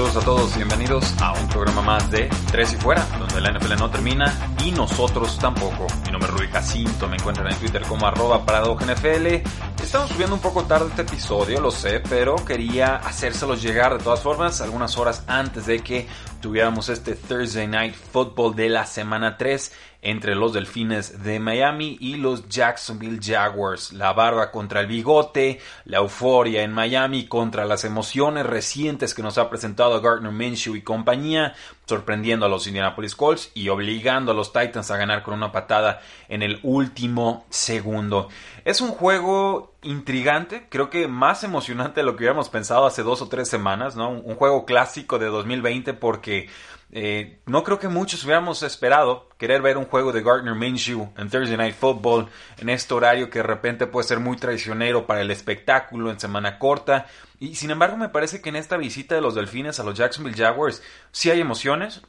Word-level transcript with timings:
Saludos 0.00 0.22
a 0.22 0.24
todos, 0.24 0.56
bienvenidos 0.56 1.14
a 1.20 1.34
un 1.34 1.46
programa 1.48 1.82
más 1.82 2.10
de 2.10 2.30
Tres 2.50 2.72
y 2.72 2.76
Fuera, 2.76 3.06
donde 3.18 3.38
la 3.38 3.52
NFL 3.52 3.76
no 3.78 3.90
termina 3.90 4.34
y 4.64 4.70
nosotros 4.70 5.38
tampoco. 5.38 5.86
Mi 6.06 6.10
nombre 6.10 6.30
es 6.30 6.38
Rui 6.38 6.48
Jacinto, 6.48 7.06
me 7.06 7.16
encuentran 7.16 7.52
en 7.52 7.58
Twitter 7.58 7.82
como 7.82 8.06
arroba 8.06 8.38
NFL. 8.38 9.46
Estamos 9.82 10.10
subiendo 10.10 10.36
un 10.36 10.42
poco 10.42 10.64
tarde 10.64 10.86
este 10.88 11.02
episodio, 11.02 11.60
lo 11.60 11.70
sé, 11.70 12.00
pero 12.08 12.36
quería 12.36 12.96
hacérselos 12.96 13.62
llegar 13.62 13.96
de 13.96 14.04
todas 14.04 14.20
formas 14.20 14.60
algunas 14.60 14.96
horas 14.96 15.24
antes 15.26 15.66
de 15.66 15.80
que 15.80 16.06
tuviéramos 16.40 16.88
este 16.88 17.14
Thursday 17.14 17.66
Night 17.66 17.94
Football 17.94 18.54
de 18.54 18.68
la 18.68 18.86
semana 18.86 19.36
3 19.36 19.72
entre 20.02 20.34
los 20.34 20.52
Delfines 20.52 21.22
de 21.22 21.38
Miami 21.38 21.98
y 22.00 22.16
los 22.16 22.48
Jacksonville 22.48 23.20
Jaguars. 23.22 23.92
La 23.92 24.12
barba 24.12 24.50
contra 24.50 24.80
el 24.80 24.86
bigote, 24.86 25.60
la 25.84 25.98
euforia 25.98 26.62
en 26.62 26.72
Miami 26.72 27.26
contra 27.26 27.66
las 27.66 27.84
emociones 27.84 28.46
recientes 28.46 29.12
que 29.12 29.22
nos 29.22 29.36
ha 29.38 29.50
presentado 29.50 30.00
Gardner 30.00 30.32
Minshew 30.32 30.76
y 30.76 30.82
compañía, 30.82 31.54
sorprendiendo 31.86 32.46
a 32.46 32.48
los 32.48 32.66
Indianapolis 32.66 33.14
Colts 33.14 33.50
y 33.54 33.68
obligando 33.68 34.32
a 34.32 34.34
los 34.34 34.52
Titans 34.52 34.90
a 34.90 34.96
ganar 34.96 35.22
con 35.22 35.34
una 35.34 35.52
patada 35.52 36.00
en 36.28 36.42
el 36.42 36.60
último 36.62 37.44
segundo. 37.50 38.28
Es 38.64 38.80
un 38.80 38.90
juego 38.90 39.74
intrigante, 39.82 40.66
creo 40.68 40.90
que 40.90 41.08
más 41.08 41.44
emocionante 41.44 42.00
de 42.00 42.04
lo 42.04 42.12
que 42.12 42.24
hubiéramos 42.24 42.48
pensado 42.48 42.86
hace 42.86 43.02
dos 43.02 43.22
o 43.22 43.28
tres 43.28 43.48
semanas, 43.48 43.96
¿no? 43.96 44.10
Un 44.10 44.34
juego 44.34 44.64
clásico 44.64 45.18
de 45.18 45.26
2020 45.26 45.94
porque 45.94 46.48
eh, 46.92 47.40
no 47.46 47.62
creo 47.62 47.78
que 47.78 47.88
muchos 47.88 48.24
hubiéramos 48.24 48.62
esperado 48.62 49.28
querer 49.38 49.62
ver 49.62 49.76
un 49.76 49.84
juego 49.84 50.12
de 50.12 50.22
Gardner 50.22 50.54
Minshew 50.54 51.12
en 51.16 51.30
Thursday 51.30 51.56
Night 51.56 51.76
Football 51.76 52.28
en 52.58 52.68
este 52.68 52.92
horario 52.94 53.30
que 53.30 53.38
de 53.38 53.44
repente 53.44 53.86
puede 53.86 54.08
ser 54.08 54.18
muy 54.18 54.36
traicionero 54.36 55.06
para 55.06 55.20
el 55.20 55.30
espectáculo 55.30 56.10
en 56.10 56.18
semana 56.18 56.58
corta. 56.58 57.06
Y 57.38 57.54
sin 57.54 57.70
embargo 57.70 57.96
me 57.96 58.08
parece 58.08 58.42
que 58.42 58.48
en 58.48 58.56
esta 58.56 58.76
visita 58.76 59.14
de 59.14 59.20
los 59.20 59.34
Delfines 59.34 59.78
a 59.78 59.84
los 59.84 59.96
Jacksonville 59.96 60.36
Jaguars 60.36 60.82
sí 61.12 61.30
hay 61.30 61.40
emociones, 61.40 62.02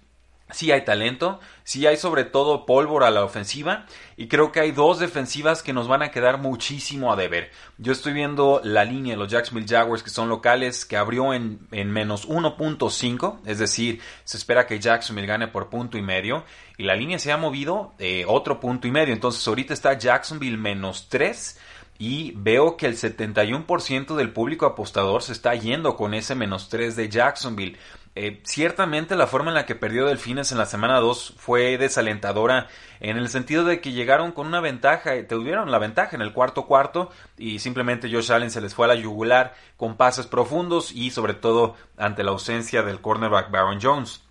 sí 0.51 0.71
hay 0.71 0.85
talento, 0.85 1.39
sí 1.63 1.85
hay 1.87 1.97
sobre 1.97 2.23
todo 2.23 2.65
pólvora 2.65 3.07
a 3.07 3.11
la 3.11 3.23
ofensiva 3.23 3.85
y 4.17 4.27
creo 4.27 4.51
que 4.51 4.59
hay 4.59 4.71
dos 4.71 4.99
defensivas 4.99 5.63
que 5.63 5.73
nos 5.73 5.87
van 5.87 6.01
a 6.01 6.11
quedar 6.11 6.37
muchísimo 6.37 7.11
a 7.11 7.15
deber. 7.15 7.51
Yo 7.77 7.91
estoy 7.91 8.13
viendo 8.13 8.61
la 8.63 8.85
línea 8.85 9.13
de 9.13 9.17
los 9.17 9.29
Jacksonville 9.29 9.67
Jaguars 9.67 10.03
que 10.03 10.09
son 10.09 10.29
locales 10.29 10.85
que 10.85 10.97
abrió 10.97 11.33
en, 11.33 11.59
en 11.71 11.91
menos 11.91 12.27
1.5, 12.27 13.39
es 13.45 13.59
decir, 13.59 14.01
se 14.23 14.37
espera 14.37 14.67
que 14.67 14.79
Jacksonville 14.79 15.27
gane 15.27 15.47
por 15.47 15.69
punto 15.69 15.97
y 15.97 16.01
medio 16.01 16.43
y 16.77 16.83
la 16.83 16.95
línea 16.95 17.19
se 17.19 17.31
ha 17.31 17.37
movido 17.37 17.93
eh, 17.99 18.25
otro 18.27 18.59
punto 18.59 18.87
y 18.87 18.91
medio, 18.91 19.13
entonces 19.13 19.47
ahorita 19.47 19.73
está 19.73 19.97
Jacksonville 19.97 20.57
menos 20.57 21.07
3 21.09 21.59
y 22.01 22.33
veo 22.35 22.77
que 22.77 22.87
el 22.87 22.97
71% 22.97 24.15
del 24.15 24.33
público 24.33 24.65
apostador 24.65 25.21
se 25.21 25.33
está 25.33 25.53
yendo 25.53 25.95
con 25.95 26.15
ese 26.15 26.33
menos 26.33 26.67
3 26.67 26.95
de 26.95 27.09
Jacksonville. 27.09 27.77
Eh, 28.13 28.41
ciertamente 28.43 29.15
la 29.15 29.25
forma 29.25 29.51
en 29.51 29.55
la 29.55 29.65
que 29.65 29.75
perdió 29.75 30.05
Delfines 30.05 30.51
en 30.51 30.57
la 30.57 30.65
semana 30.65 30.99
2 30.99 31.35
fue 31.37 31.77
desalentadora 31.77 32.67
en 32.99 33.15
el 33.15 33.29
sentido 33.29 33.63
de 33.63 33.79
que 33.79 33.93
llegaron 33.93 34.33
con 34.33 34.47
una 34.47 34.59
ventaja, 34.59 35.11
tuvieron 35.29 35.71
la 35.71 35.79
ventaja 35.79 36.17
en 36.17 36.21
el 36.21 36.33
cuarto 36.33 36.65
cuarto 36.65 37.09
y 37.37 37.59
simplemente 37.59 38.11
Josh 38.11 38.33
Allen 38.33 38.51
se 38.51 38.59
les 38.59 38.75
fue 38.75 38.85
a 38.85 38.89
la 38.89 38.95
yugular 38.95 39.55
con 39.77 39.95
pases 39.95 40.27
profundos 40.27 40.91
y 40.91 41.11
sobre 41.11 41.35
todo 41.35 41.75
ante 41.95 42.23
la 42.23 42.31
ausencia 42.31 42.83
del 42.83 42.99
cornerback 42.99 43.49
Baron 43.49 43.79
Jones. 43.81 44.21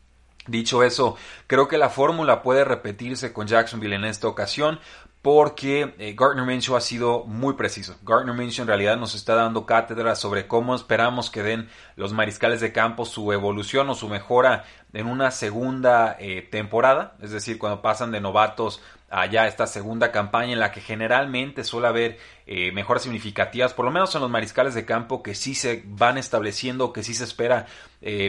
Dicho 0.47 0.82
eso, 0.82 1.16
creo 1.47 1.68
que 1.68 1.78
la 1.78 1.88
fórmula 1.88 2.42
puede 2.42 2.64
repetirse 2.64 3.32
con 3.32 3.47
Jacksonville 3.47 3.97
en 3.97 4.04
esta 4.04 4.28
ocasión 4.28 4.80
porque 5.22 5.94
eh, 5.98 6.14
Gardner 6.16 6.47
Minshew 6.47 6.76
ha 6.76 6.81
sido 6.81 7.25
muy 7.25 7.54
preciso. 7.54 7.97
Gardner 8.03 8.34
Minshew 8.34 8.62
en 8.62 8.69
realidad 8.69 8.97
nos 8.97 9.14
está 9.14 9.34
dando 9.34 9.66
cátedra 9.66 10.14
sobre 10.14 10.47
cómo 10.47 10.75
esperamos 10.75 11.31
que 11.31 11.42
den 11.42 11.69
los 11.97 12.12
mariscales 12.12 12.60
de 12.60 12.72
campo 12.72 13.04
su 13.04 13.30
evolución 13.32 13.91
o 13.91 13.94
su 13.94 14.09
mejora 14.09 14.64
en 14.94 15.06
una 15.06 15.30
segunda 15.30 16.16
eh, 16.19 16.42
temporada, 16.50 17.16
es 17.20 17.32
decir, 17.32 17.59
cuando 17.59 17.82
pasan 17.82 18.10
de 18.12 18.20
novatos 18.20 18.82
a 19.10 19.26
ya 19.26 19.47
esta 19.47 19.66
segunda 19.66 20.10
campaña 20.10 20.53
en 20.53 20.60
la 20.60 20.72
que 20.72 20.80
generalmente 20.80 21.64
suele 21.64 21.88
haber 21.88 22.19
eh, 22.47 22.72
mejoras 22.72 23.03
significativas, 23.03 23.75
por 23.75 23.84
lo 23.84 23.91
menos 23.91 24.14
en 24.14 24.22
los 24.22 24.30
mariscales 24.30 24.72
de 24.75 24.86
campo 24.86 25.22
que 25.22 25.34
sí 25.34 25.54
se 25.54 25.82
van 25.84 26.16
estableciendo, 26.16 26.92
que 26.92 27.03
sí 27.03 27.12
se 27.12 27.25
espera 27.25 27.66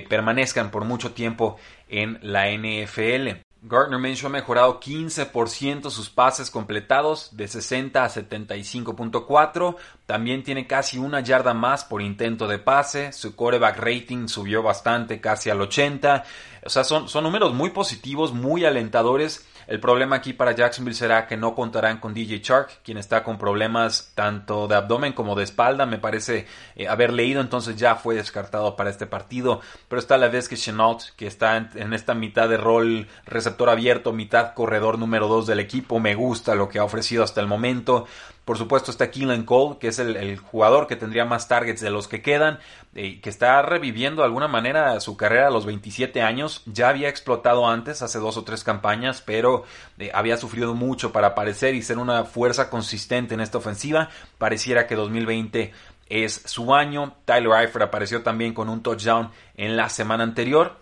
permanezcan 0.09 0.69
por 0.69 0.84
mucho 0.84 1.13
tiempo 1.13 1.57
en 1.88 2.19
la 2.22 2.50
NFL. 2.51 3.41
Gardner 3.63 3.99
Minshew 3.99 4.25
ha 4.25 4.31
mejorado 4.31 4.79
15% 4.79 5.91
sus 5.91 6.09
pases 6.09 6.49
completados 6.49 7.29
de 7.38 7.47
60 7.47 8.03
a 8.03 8.09
75.4. 8.09 9.75
También 10.07 10.44
tiene 10.44 10.66
casi 10.66 10.97
una 10.97 11.19
yarda 11.19 11.53
más 11.53 11.85
por 11.85 12.01
intento 12.01 12.47
de 12.47 12.57
pase. 12.57 13.13
Su 13.13 13.35
quarterback 13.35 13.77
rating 13.77 14.27
subió 14.27 14.63
bastante, 14.63 15.21
casi 15.21 15.51
al 15.51 15.61
80. 15.61 16.23
O 16.66 16.69
sea, 16.69 16.83
son, 16.83 17.07
son 17.07 17.23
números 17.23 17.53
muy 17.53 17.69
positivos, 17.69 18.33
muy 18.33 18.66
alentadores 18.66 19.45
el 19.67 19.79
problema 19.79 20.17
aquí 20.17 20.33
para 20.33 20.53
Jacksonville 20.53 20.95
será 20.95 21.27
que 21.27 21.38
no 21.38 21.55
contarán 21.55 21.99
con 21.99 22.13
DJ 22.13 22.41
Chark, 22.41 22.81
quien 22.83 22.97
está 22.97 23.23
con 23.23 23.38
problemas 23.38 24.11
tanto 24.16 24.67
de 24.67 24.75
abdomen 24.75 25.13
como 25.13 25.35
de 25.35 25.44
espalda. 25.44 25.85
Me 25.85 25.97
parece 25.97 26.47
eh, 26.75 26.88
haber 26.88 27.13
leído, 27.13 27.41
entonces 27.41 27.75
ya 27.75 27.95
fue 27.95 28.16
descartado 28.16 28.75
para 28.75 28.89
este 28.89 29.07
partido. 29.07 29.61
Pero 29.88 30.00
está 30.00 30.17
la 30.17 30.27
vez 30.27 30.50
que 30.50 30.57
Chenault, 30.57 31.01
que 31.16 31.27
está 31.27 31.57
en, 31.57 31.94
esta 31.94 32.13
mitad 32.13 32.50
de 32.50 32.57
rol 32.57 33.07
receptor 33.25 33.69
abierto, 33.69 34.13
mitad 34.13 34.53
corredor 34.53 34.97
número 34.97 35.27
2 35.27 35.47
del 35.47 35.59
equipo. 35.59 36.00
Me 36.00 36.16
gusta 36.16 36.55
lo 36.55 36.69
que 36.69 36.79
ha 36.79 36.83
ofrecido 36.83 37.23
hasta 37.23 37.41
el 37.41 37.47
momento. 37.47 38.07
Por 38.51 38.57
supuesto 38.57 38.91
está 38.91 39.12
Keelan 39.12 39.44
Cole, 39.45 39.78
que 39.79 39.88
es 39.88 40.00
el, 40.00 40.38
jugador 40.38 40.85
que 40.85 40.97
tendría 40.97 41.23
más 41.23 41.47
targets 41.47 41.79
de 41.79 41.89
los 41.89 42.09
que 42.09 42.22
quedan, 42.22 42.59
eh, 42.95 43.22
que 43.22 43.29
está 43.29 43.62
reviviendo 43.62 44.23
de 44.23 44.25
alguna 44.25 44.50
manera 44.50 45.00
su 45.00 45.16
carrera 45.16 45.47
a 45.47 45.51
los 45.51 45.66
27 45.66 46.22
años. 46.22 46.62
Ya 46.66 46.89
había 46.89 47.07
explotado 47.07 47.66
antes, 47.66 48.01
hace 48.01 48.19
dos 48.19 48.35
o 48.35 48.44
tres 48.44 48.66
campañas, 48.66 49.22
pero 49.22 49.63
eh, 50.00 50.12
había 50.13 50.35
sufrido 50.35 50.73
mucho 50.73 51.13
para 51.13 51.28
aparecer 51.28 51.75
y 51.75 51.81
ser 51.81 51.97
una 51.97 52.25
fuerza 52.25 52.69
consistente 52.69 53.35
en 53.35 53.39
esta 53.39 53.57
ofensiva. 53.57 54.09
Pareciera 54.38 54.85
que 54.85 54.95
2020 54.95 55.72
es 56.09 56.41
su 56.44 56.75
año. 56.75 57.16
Tyler 57.23 57.53
Eifert 57.53 57.85
apareció 57.85 58.22
también 58.22 58.53
con 58.53 58.68
un 58.68 58.83
touchdown 58.83 59.31
en 59.56 59.78
la 59.78 59.88
semana 59.88 60.25
anterior. 60.25 60.81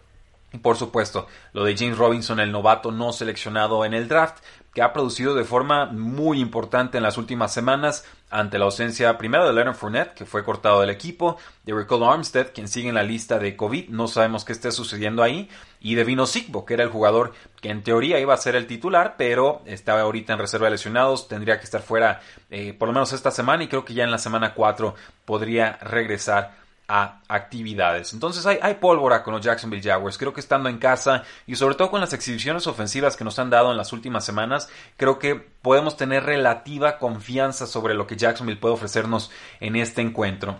Y 0.51 0.57
por 0.57 0.77
supuesto, 0.77 1.27
lo 1.53 1.63
de 1.63 1.77
James 1.77 1.97
Robinson, 1.97 2.39
el 2.39 2.51
novato 2.51 2.91
no 2.91 3.13
seleccionado 3.13 3.85
en 3.85 3.93
el 3.93 4.07
draft, 4.07 4.43
que 4.73 4.81
ha 4.81 4.93
producido 4.93 5.35
de 5.35 5.43
forma 5.43 5.87
muy 5.87 6.39
importante 6.39 6.97
en 6.97 7.03
las 7.03 7.17
últimas 7.17 7.53
semanas 7.53 8.05
ante 8.29 8.59
la 8.59 8.65
ausencia 8.65 9.17
primero 9.17 9.47
de 9.47 9.53
Leonard 9.53 9.75
Fournette, 9.75 10.13
que 10.13 10.25
fue 10.25 10.43
cortado 10.43 10.81
del 10.81 10.91
equipo, 10.91 11.37
de 11.65 11.73
Ricardo 11.73 12.11
Armstead, 12.11 12.51
quien 12.53 12.67
sigue 12.67 12.89
en 12.89 12.95
la 12.95 13.03
lista 13.03 13.39
de 13.39 13.55
COVID, 13.55 13.89
no 13.89 14.07
sabemos 14.07 14.45
qué 14.45 14.51
esté 14.51 14.71
sucediendo 14.71 15.23
ahí, 15.23 15.49
y 15.79 15.95
de 15.95 16.03
Vino 16.03 16.27
Sigbo, 16.27 16.65
que 16.65 16.75
era 16.75 16.83
el 16.83 16.89
jugador 16.89 17.33
que 17.61 17.69
en 17.69 17.83
teoría 17.83 18.19
iba 18.19 18.33
a 18.33 18.37
ser 18.37 18.55
el 18.55 18.67
titular, 18.67 19.15
pero 19.17 19.61
estaba 19.65 20.01
ahorita 20.01 20.33
en 20.33 20.39
reserva 20.39 20.67
de 20.67 20.71
lesionados, 20.71 21.27
tendría 21.27 21.57
que 21.57 21.65
estar 21.65 21.81
fuera 21.81 22.21
eh, 22.51 22.73
por 22.73 22.87
lo 22.87 22.93
menos 22.93 23.13
esta 23.13 23.31
semana 23.31 23.63
y 23.63 23.67
creo 23.67 23.85
que 23.85 23.93
ya 23.93 24.03
en 24.03 24.11
la 24.11 24.17
semana 24.17 24.53
4 24.53 24.93
podría 25.25 25.77
regresar 25.81 26.59
a 26.89 27.21
actividades. 27.27 28.13
Entonces 28.13 28.45
hay, 28.47 28.57
hay, 28.61 28.73
pólvora 28.73 29.23
con 29.23 29.35
los 29.35 29.45
Jacksonville 29.45 29.83
Jaguars. 29.83 30.17
Creo 30.17 30.33
que 30.33 30.39
estando 30.39 30.67
en 30.67 30.79
casa 30.79 31.23
y 31.45 31.55
sobre 31.55 31.75
todo 31.75 31.91
con 31.91 32.01
las 32.01 32.13
exhibiciones 32.13 32.65
ofensivas 32.65 33.15
que 33.15 33.23
nos 33.23 33.37
han 33.37 33.51
dado 33.51 33.71
en 33.71 33.77
las 33.77 33.93
últimas 33.93 34.25
semanas, 34.25 34.69
creo 34.97 35.19
que 35.19 35.35
podemos 35.35 35.95
tener 35.95 36.23
relativa 36.23 36.97
confianza 36.97 37.67
sobre 37.67 37.93
lo 37.93 38.07
que 38.07 38.17
Jacksonville 38.17 38.59
puede 38.59 38.73
ofrecernos 38.73 39.29
en 39.59 39.75
este 39.75 40.01
encuentro. 40.01 40.57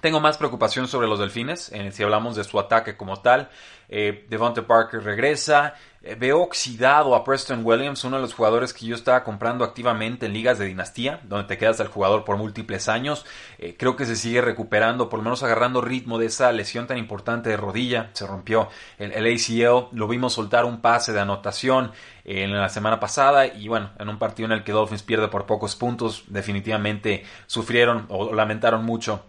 Tengo 0.00 0.20
más 0.20 0.36
preocupación 0.36 0.86
sobre 0.86 1.08
los 1.08 1.18
delfines, 1.18 1.72
eh, 1.72 1.90
si 1.90 2.02
hablamos 2.02 2.36
de 2.36 2.44
su 2.44 2.60
ataque 2.60 2.96
como 2.96 3.20
tal. 3.22 3.48
Eh, 3.88 4.26
Devonta 4.28 4.66
Parker 4.66 5.02
regresa. 5.02 5.74
Eh, 6.06 6.16
veo 6.16 6.42
oxidado 6.42 7.14
a 7.14 7.24
Preston 7.24 7.62
Williams, 7.64 8.04
uno 8.04 8.16
de 8.16 8.22
los 8.22 8.34
jugadores 8.34 8.74
que 8.74 8.84
yo 8.84 8.94
estaba 8.94 9.24
comprando 9.24 9.64
activamente 9.64 10.26
en 10.26 10.34
ligas 10.34 10.58
de 10.58 10.66
dinastía, 10.66 11.20
donde 11.22 11.48
te 11.48 11.56
quedas 11.56 11.80
al 11.80 11.88
jugador 11.88 12.24
por 12.26 12.36
múltiples 12.36 12.90
años. 12.90 13.24
Eh, 13.58 13.74
creo 13.78 13.96
que 13.96 14.04
se 14.04 14.14
sigue 14.14 14.42
recuperando, 14.42 15.08
por 15.08 15.20
lo 15.20 15.24
menos 15.24 15.42
agarrando 15.42 15.80
ritmo 15.80 16.18
de 16.18 16.26
esa 16.26 16.52
lesión 16.52 16.86
tan 16.86 16.98
importante 16.98 17.48
de 17.48 17.56
rodilla. 17.56 18.10
Se 18.12 18.26
rompió 18.26 18.68
el, 18.98 19.12
el 19.12 19.34
ACL, 19.34 19.96
lo 19.96 20.06
vimos 20.06 20.34
soltar 20.34 20.66
un 20.66 20.82
pase 20.82 21.14
de 21.14 21.20
anotación 21.20 21.92
en 22.26 22.52
la 22.52 22.68
semana 22.68 23.00
pasada 23.00 23.46
y 23.46 23.68
bueno, 23.68 23.90
en 23.98 24.10
un 24.10 24.18
partido 24.18 24.46
en 24.46 24.52
el 24.52 24.62
que 24.62 24.72
Dolphins 24.72 25.02
pierde 25.02 25.28
por 25.28 25.46
pocos 25.46 25.74
puntos, 25.74 26.24
definitivamente 26.26 27.24
sufrieron 27.46 28.04
o 28.10 28.34
lamentaron 28.34 28.84
mucho 28.84 29.22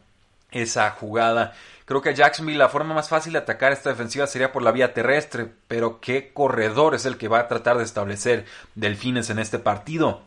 esa 0.52 0.90
jugada. 0.92 1.54
Creo 1.86 2.02
que 2.02 2.10
a 2.10 2.14
Jacksonville 2.14 2.58
la 2.58 2.70
forma 2.70 2.96
más 2.96 3.10
fácil 3.10 3.34
de 3.34 3.40
atacar 3.40 3.72
esta 3.72 3.92
defensiva 3.92 4.26
sería 4.26 4.52
por 4.52 4.64
la 4.64 4.72
vía 4.72 4.94
terrestre, 4.94 5.52
pero 5.68 6.00
¿qué 6.00 6.34
corredor 6.34 6.96
es 6.96 7.06
el 7.06 7.18
que 7.18 7.28
va 7.28 7.40
a 7.40 7.48
tratar 7.48 7.78
de 7.78 7.84
establecer 7.84 8.46
Delfines 8.74 9.30
en 9.30 9.38
este 9.38 9.60
partido? 9.60 10.24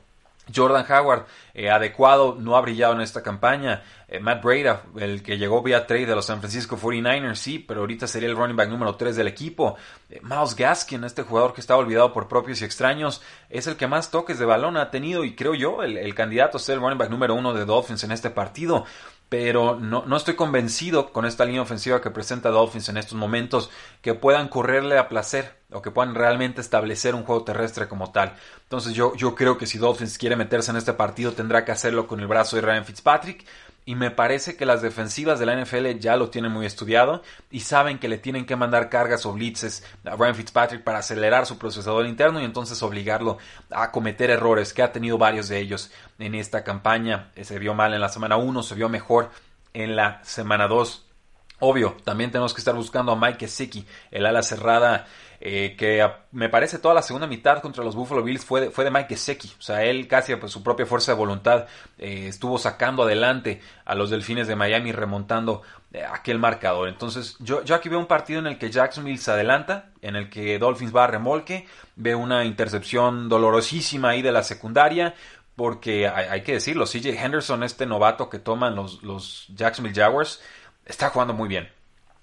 Jordan 0.55 0.87
Howard, 0.91 1.27
eh, 1.55 1.71
adecuado, 1.71 2.37
no 2.39 2.57
ha 2.57 2.61
brillado 2.61 2.95
en 2.95 3.01
esta 3.01 3.23
campaña. 3.23 3.83
Eh, 4.09 4.21
Matt 4.21 4.43
Breda, 4.43 4.83
el 4.99 5.23
que 5.23 5.37
llegó 5.37 5.63
vía 5.63 5.87
trade 5.87 6.07
de 6.07 6.15
los 6.15 6.27
San 6.27 6.39
Francisco 6.41 6.79
49ers, 6.79 7.35
sí, 7.35 7.59
pero 7.59 7.81
ahorita 7.81 8.07
sería 8.07 8.29
el 8.29 8.37
running 8.37 8.57
back 8.57 8.69
número 8.71 8.95
3 8.95 9.17
del 9.17 9.29
equipo. 9.29 9.77
Eh, 10.09 10.21
Miles 10.23 10.55
Gaskin, 10.57 11.05
este 11.05 11.23
jugador 11.23 11.53
que 11.53 11.61
estaba 11.61 11.81
olvidado 11.81 12.13
por 12.13 12.29
propios 12.29 12.63
y 12.63 12.65
extraños, 12.65 13.21
es 13.51 13.67
el 13.67 13.77
que 13.77 13.87
más 13.87 14.11
toques 14.11 14.39
de 14.39 14.47
balón 14.47 14.77
ha 14.77 14.91
tenido 14.91 15.25
y 15.25 15.35
creo 15.35 15.55
yo 15.55 15.83
el, 15.83 15.99
el 15.99 16.15
candidato 16.15 16.57
a 16.57 16.61
ser 16.61 16.77
el 16.77 16.81
running 16.81 16.99
back 16.99 17.11
número 17.11 17.35
1 17.35 17.55
de 17.55 17.65
Dolphins 17.65 18.05
en 18.05 18.13
este 18.13 18.31
partido 18.31 18.87
pero 19.29 19.79
no, 19.79 20.05
no, 20.07 20.17
estoy 20.17 20.35
convencido 20.35 21.13
con 21.13 21.27
esta 21.27 21.45
línea 21.45 21.61
ofensiva 21.61 22.01
que 22.01 22.11
presenta 22.11 22.49
Dolphins 22.49 22.89
en 22.89 22.97
estos 22.97 23.15
momentos 23.15 23.71
que 24.01 24.15
puedan 24.15 24.49
correrle 24.49 24.97
a 24.97 25.09
placer 25.09 25.55
o 25.71 25.83
que 25.83 25.91
puedan 25.91 26.15
realmente 26.15 26.63
establecer 26.63 27.15
un 27.15 27.25
juego 27.25 27.45
terrestre 27.45 27.89
como 27.89 28.11
tal. 28.11 28.35
Entonces 28.63 28.95
yo, 28.95 29.15
yo 29.17 29.35
creo 29.35 29.59
que 29.59 29.67
si 29.67 29.77
Dolphins 29.77 30.17
quiere 30.17 30.37
meterse 30.37 30.71
en 30.71 30.79
este 30.79 30.95
partido 30.95 31.33
tendrá 31.33 31.65
que 31.65 31.73
hacerlo 31.73 32.07
con 32.07 32.21
el 32.21 32.27
brazo 32.27 32.57
de 32.57 32.63
Ryan 32.63 32.87
Fitzpatrick 32.87 33.45
y 33.89 33.95
me 33.95 34.11
parece 34.11 34.55
que 34.55 34.67
las 34.67 34.83
defensivas 34.83 35.39
de 35.39 35.47
la 35.47 35.59
NFL 35.59 35.99
ya 35.99 36.15
lo 36.17 36.29
tienen 36.29 36.53
muy 36.53 36.67
estudiado 36.67 37.23
y 37.51 37.61
saben 37.61 37.99
que 37.99 38.07
le 38.07 38.19
tienen 38.19 38.45
que 38.45 38.55
mandar 38.55 38.91
cargas 38.91 39.25
o 39.25 39.33
blitzes 39.33 39.83
a 40.05 40.15
Brian 40.15 40.35
Fitzpatrick 40.35 40.85
para 40.85 40.99
acelerar 40.99 41.47
su 41.47 41.57
procesador 41.57 42.05
interno 42.07 42.39
y 42.39 42.45
entonces 42.45 42.83
obligarlo 42.83 43.39
a 43.71 43.91
cometer 43.91 44.29
errores, 44.29 44.75
que 44.75 44.83
ha 44.83 44.93
tenido 44.93 45.17
varios 45.17 45.49
de 45.49 45.59
ellos 45.59 45.91
en 46.19 46.35
esta 46.35 46.65
campaña. 46.65 47.31
Se 47.41 47.59
vio 47.59 47.73
mal 47.73 47.95
en 47.95 48.03
la 48.03 48.11
semana 48.11 48.37
1, 48.37 48.63
se 48.63 48.75
vio 48.75 48.91
mejor 48.91 49.31
en 49.73 49.97
la 49.97 50.23
semana 50.23 50.69
2. 50.69 51.07
Obvio, 51.61 51.97
también 52.05 52.31
tenemos 52.31 52.53
que 52.53 52.61
estar 52.61 52.75
buscando 52.75 53.13
a 53.13 53.17
Mike 53.17 53.39
Gesicki, 53.47 53.87
el 54.11 54.27
ala 54.27 54.43
cerrada 54.43 55.07
eh, 55.41 55.77
que 55.79 56.05
me 56.33 56.49
parece 56.49 56.79
toda 56.79 56.95
la 56.95 57.03
segunda 57.03 57.29
mitad 57.29 57.63
contra 57.63 57.85
los 57.85 57.95
Buffalo 57.95 58.25
Bills 58.25 58.45
fue 58.45 58.63
de, 58.63 58.71
fue 58.71 58.85
de 58.85 58.91
Mike 58.91 59.11
Gesicki. 59.11 59.49
O 59.59 59.63
sea, 59.63 59.85
él 59.85 60.09
casi 60.09 60.35
por 60.37 60.51
su 60.51 60.63
propia 60.65 60.85
fuerza 60.85 61.13
de 61.13 61.19
voluntad 61.19 61.67
eh, 61.97 62.27
estuvo 62.29 62.59
sacando 62.59 63.05
adelante 63.05 63.61
a 63.85 63.95
los 63.95 64.11
Delfines 64.11 64.49
de 64.49 64.57
Miami 64.57 64.91
remontando 64.91 65.63
eh, 65.93 66.03
aquel 66.05 66.41
marcador. 66.41 66.89
Entonces, 66.89 67.37
yo, 67.39 67.63
aquí 67.73 67.89
veo 67.89 68.01
un 68.01 68.07
partido 68.07 68.41
en 68.41 68.49
el 68.49 68.59
que 68.59 68.71
Jacksonville 68.71 69.19
se 69.19 69.31
adelanta, 69.31 69.91
en 70.03 70.17
el 70.17 70.29
que 70.29 70.59
Dolphins 70.59 70.95
va 70.95 71.05
a 71.05 71.09
remolque, 71.09 71.67
veo 71.95 72.19
una 72.19 72.45
intercepción 72.45 73.29
dolorosísima 73.29 74.11
ahí 74.11 74.23
de 74.23 74.33
la 74.33 74.43
secundaria, 74.43 75.15
porque 75.55 76.09
hay, 76.09 76.27
hay, 76.27 76.43
que 76.43 76.55
decirlo, 76.55 76.85
CJ 76.85 77.11
Henderson, 77.11 77.63
este 77.63 77.87
novato 77.87 78.29
que 78.29 78.39
toman 78.39 78.75
los, 78.75 79.03
los 79.03 79.47
Jacksonville 79.55 79.95
Jaguars, 79.95 80.41
está 80.85 81.11
jugando 81.11 81.35
muy 81.35 81.49
bien 81.49 81.78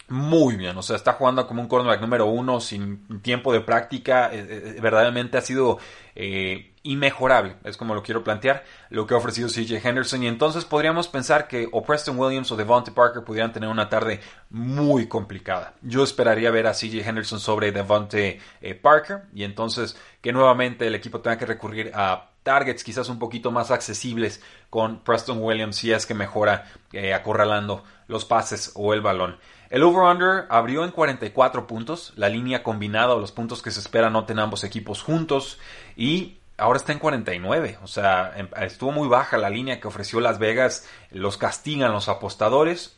muy 0.08 0.56
bien, 0.56 0.78
o 0.78 0.84
sea, 0.84 0.96
está 0.96 1.14
jugando 1.14 1.48
como 1.48 1.62
un 1.62 1.68
cornerback 1.68 2.02
número 2.02 2.28
uno 2.28 2.62
sin 2.62 3.22
tiempo 3.22 3.52
de 3.52 3.62
práctica, 3.62 4.32
eh, 4.32 4.76
eh, 4.78 4.80
verdaderamente 4.82 5.38
ha 5.38 5.42
sido 5.42 5.80
eh, 6.16 6.75
inmejorable, 6.86 7.58
es 7.64 7.78
como 7.78 7.96
lo 7.96 8.04
quiero 8.04 8.24
plantear, 8.24 8.64
lo 8.90 9.06
que 9.06 9.14
ha 9.14 9.18
ofrecido 9.18 9.50
CJ 9.50 9.86
Henderson 9.86 10.24
y 10.24 10.28
entonces 10.28 10.66
podríamos 10.66 11.08
pensar 11.08 11.48
que 11.48 11.68
o 11.72 11.84
Preston 11.84 12.18
Williams 12.18 12.52
o 12.52 12.56
Devontae 12.56 12.94
Parker 12.94 13.24
pudieran 13.24 13.52
tener 13.52 13.70
una 13.70 13.90
tarde 13.90 14.22
muy 14.50 15.08
complicada. 15.08 15.74
Yo 15.82 16.04
esperaría 16.04 16.52
ver 16.52 16.68
a 16.68 16.74
CJ 16.74 17.06
Henderson 17.06 17.40
sobre 17.40 17.72
Devontae 17.72 18.40
Parker 18.82 19.24
y 19.34 19.44
entonces 19.44 19.98
que 20.22 20.32
nuevamente 20.32 20.88
el 20.88 20.96
equipo 20.96 21.20
tenga 21.20 21.38
que 21.38 21.46
recurrir 21.46 21.92
a 21.94 22.30
targets 22.44 22.84
quizás 22.84 23.10
un 23.10 23.18
poquito 23.18 23.52
más 23.52 23.72
accesibles 23.72 24.42
con 24.70 25.00
Preston 25.00 25.42
Williams 25.42 25.78
si 25.78 25.92
es 25.92 26.06
que 26.06 26.14
mejora 26.14 26.72
acorralando 27.14 27.84
los 28.08 28.24
pases 28.24 28.72
o 28.76 28.94
el 28.94 29.02
balón. 29.02 29.38
El 29.72 29.82
over-under 29.82 30.46
abrió 30.50 30.86
en 30.86 30.92
44 30.92 31.66
puntos, 31.66 32.14
la 32.16 32.30
línea 32.30 32.62
combinada 32.62 33.16
o 33.16 33.20
los 33.20 33.32
puntos 33.32 33.64
que 33.64 33.72
se 33.72 33.80
espera 33.80 34.12
noten 34.12 34.38
ambos 34.38 34.64
equipos 34.64 35.02
juntos 35.02 35.60
y 35.98 36.38
ahora 36.58 36.78
está 36.78 36.92
en 36.92 37.00
49, 37.00 37.80
o 37.84 37.88
sea, 37.88 38.34
em, 38.36 38.48
estuvo 38.62 38.92
muy 38.92 39.08
baja 39.08 39.38
la 39.38 39.50
línea 39.50 39.80
que 39.80 39.88
ofreció 39.88 40.20
Las 40.20 40.40
Vegas, 40.40 40.88
los 41.12 41.38
castigan 41.38 41.92
los 41.92 42.10
apostadores 42.10 42.98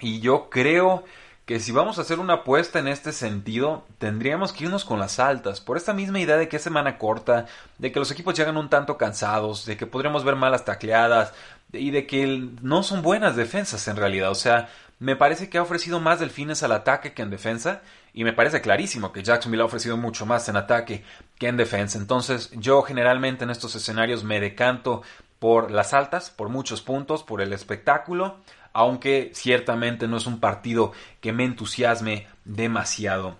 y 0.00 0.20
yo 0.20 0.50
creo 0.50 1.04
que 1.46 1.60
si 1.60 1.72
vamos 1.72 1.98
a 1.98 2.02
hacer 2.02 2.18
una 2.18 2.34
apuesta 2.34 2.78
en 2.78 2.88
este 2.88 3.12
sentido, 3.12 3.86
tendríamos 3.96 4.52
que 4.52 4.64
irnos 4.64 4.84
con 4.84 4.98
las 4.98 5.18
altas, 5.18 5.60
por 5.62 5.78
esta 5.78 5.94
misma 5.94 6.20
idea 6.20 6.36
de 6.36 6.48
que 6.48 6.56
es 6.56 6.62
semana 6.62 6.98
corta, 6.98 7.46
de 7.78 7.90
que 7.90 7.98
los 7.98 8.10
equipos 8.10 8.34
llegan 8.34 8.58
un 8.58 8.68
tanto 8.68 8.98
cansados, 8.98 9.64
de 9.64 9.76
que 9.78 9.86
podríamos 9.86 10.24
ver 10.24 10.36
malas 10.36 10.66
tacleadas 10.66 11.32
y 11.72 11.90
de 11.90 12.06
que 12.06 12.50
no 12.60 12.82
son 12.82 13.00
buenas 13.00 13.34
defensas 13.34 13.88
en 13.88 13.96
realidad, 13.96 14.30
o 14.30 14.34
sea, 14.34 14.68
me 14.98 15.14
parece 15.14 15.48
que 15.48 15.58
ha 15.58 15.62
ofrecido 15.62 16.00
más 16.00 16.18
delfines 16.18 16.62
al 16.62 16.72
ataque 16.72 17.12
que 17.12 17.22
en 17.22 17.30
defensa. 17.30 17.82
Y 18.12 18.24
me 18.24 18.32
parece 18.32 18.60
clarísimo 18.60 19.12
que 19.12 19.22
Jacksonville 19.22 19.62
ha 19.62 19.66
ofrecido 19.66 19.96
mucho 19.96 20.26
más 20.26 20.48
en 20.48 20.56
ataque 20.56 21.04
que 21.38 21.48
en 21.48 21.56
defensa. 21.56 21.98
Entonces 21.98 22.50
yo 22.52 22.82
generalmente 22.82 23.44
en 23.44 23.50
estos 23.50 23.74
escenarios 23.74 24.24
me 24.24 24.40
decanto 24.40 25.02
por 25.38 25.70
las 25.70 25.94
altas, 25.94 26.30
por 26.30 26.48
muchos 26.48 26.82
puntos, 26.82 27.22
por 27.22 27.40
el 27.40 27.52
espectáculo. 27.52 28.38
Aunque 28.72 29.30
ciertamente 29.34 30.08
no 30.08 30.16
es 30.18 30.26
un 30.26 30.40
partido 30.40 30.92
que 31.20 31.32
me 31.32 31.44
entusiasme 31.44 32.26
demasiado 32.44 33.38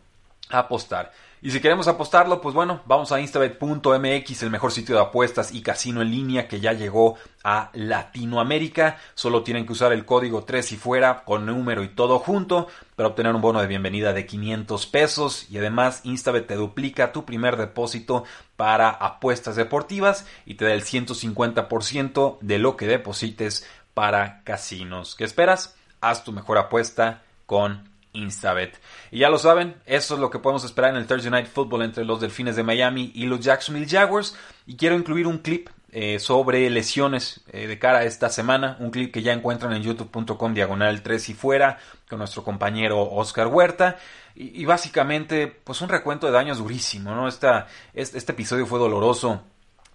apostar. 0.50 1.12
Y 1.40 1.52
si 1.52 1.60
queremos 1.60 1.86
apostarlo, 1.86 2.40
pues 2.40 2.54
bueno, 2.54 2.80
vamos 2.86 3.12
a 3.12 3.20
instabet.mx, 3.20 4.42
el 4.42 4.50
mejor 4.50 4.72
sitio 4.72 4.96
de 4.96 5.02
apuestas 5.02 5.52
y 5.52 5.62
casino 5.62 6.02
en 6.02 6.10
línea 6.10 6.48
que 6.48 6.58
ya 6.58 6.72
llegó 6.72 7.16
a 7.44 7.70
Latinoamérica. 7.74 8.98
Solo 9.14 9.44
tienen 9.44 9.64
que 9.64 9.72
usar 9.72 9.92
el 9.92 10.04
código 10.04 10.42
3 10.42 10.72
y 10.72 10.76
fuera 10.76 11.22
con 11.24 11.46
número 11.46 11.84
y 11.84 11.88
todo 11.88 12.18
junto 12.18 12.66
para 12.96 13.10
obtener 13.10 13.34
un 13.34 13.40
bono 13.40 13.60
de 13.60 13.68
bienvenida 13.68 14.12
de 14.12 14.26
500 14.26 14.86
pesos 14.86 15.46
y 15.48 15.58
además 15.58 16.00
Instabet 16.02 16.48
te 16.48 16.56
duplica 16.56 17.12
tu 17.12 17.24
primer 17.24 17.56
depósito 17.56 18.24
para 18.56 18.88
apuestas 18.88 19.54
deportivas 19.54 20.26
y 20.44 20.54
te 20.54 20.64
da 20.64 20.72
el 20.72 20.82
150% 20.82 22.38
de 22.40 22.58
lo 22.58 22.76
que 22.76 22.88
deposites 22.88 23.64
para 23.94 24.42
casinos. 24.42 25.14
¿Qué 25.14 25.22
esperas? 25.22 25.76
Haz 26.00 26.24
tu 26.24 26.32
mejor 26.32 26.58
apuesta 26.58 27.22
con 27.46 27.88
Instabet. 28.18 28.78
Y 29.10 29.20
ya 29.20 29.30
lo 29.30 29.38
saben, 29.38 29.76
eso 29.86 30.14
es 30.14 30.20
lo 30.20 30.30
que 30.30 30.38
podemos 30.38 30.64
esperar 30.64 30.90
en 30.90 30.96
el 30.96 31.06
Thursday 31.06 31.30
Night 31.30 31.46
Football 31.46 31.82
entre 31.82 32.04
los 32.04 32.20
Delfines 32.20 32.56
de 32.56 32.62
Miami 32.62 33.12
y 33.14 33.26
los 33.26 33.40
Jacksonville 33.40 33.88
Jaguars. 33.88 34.36
Y 34.66 34.76
quiero 34.76 34.96
incluir 34.96 35.26
un 35.26 35.38
clip 35.38 35.68
eh, 35.90 36.18
sobre 36.18 36.68
lesiones 36.68 37.40
eh, 37.50 37.66
de 37.66 37.78
cara 37.78 38.00
a 38.00 38.04
esta 38.04 38.28
semana, 38.28 38.76
un 38.80 38.90
clip 38.90 39.12
que 39.12 39.22
ya 39.22 39.32
encuentran 39.32 39.72
en 39.72 39.82
youtube.com 39.82 40.52
diagonal 40.52 41.02
3 41.02 41.28
y 41.30 41.34
fuera 41.34 41.78
con 42.10 42.18
nuestro 42.18 42.44
compañero 42.44 43.00
Oscar 43.10 43.46
Huerta. 43.46 43.96
Y, 44.40 44.64
básicamente, 44.66 45.48
pues 45.48 45.80
un 45.80 45.88
recuento 45.88 46.26
de 46.26 46.32
daños 46.32 46.58
durísimo, 46.58 47.12
¿no? 47.12 47.26
Esta, 47.26 47.66
este 47.92 48.30
episodio 48.30 48.66
fue 48.66 48.78
doloroso 48.78 49.42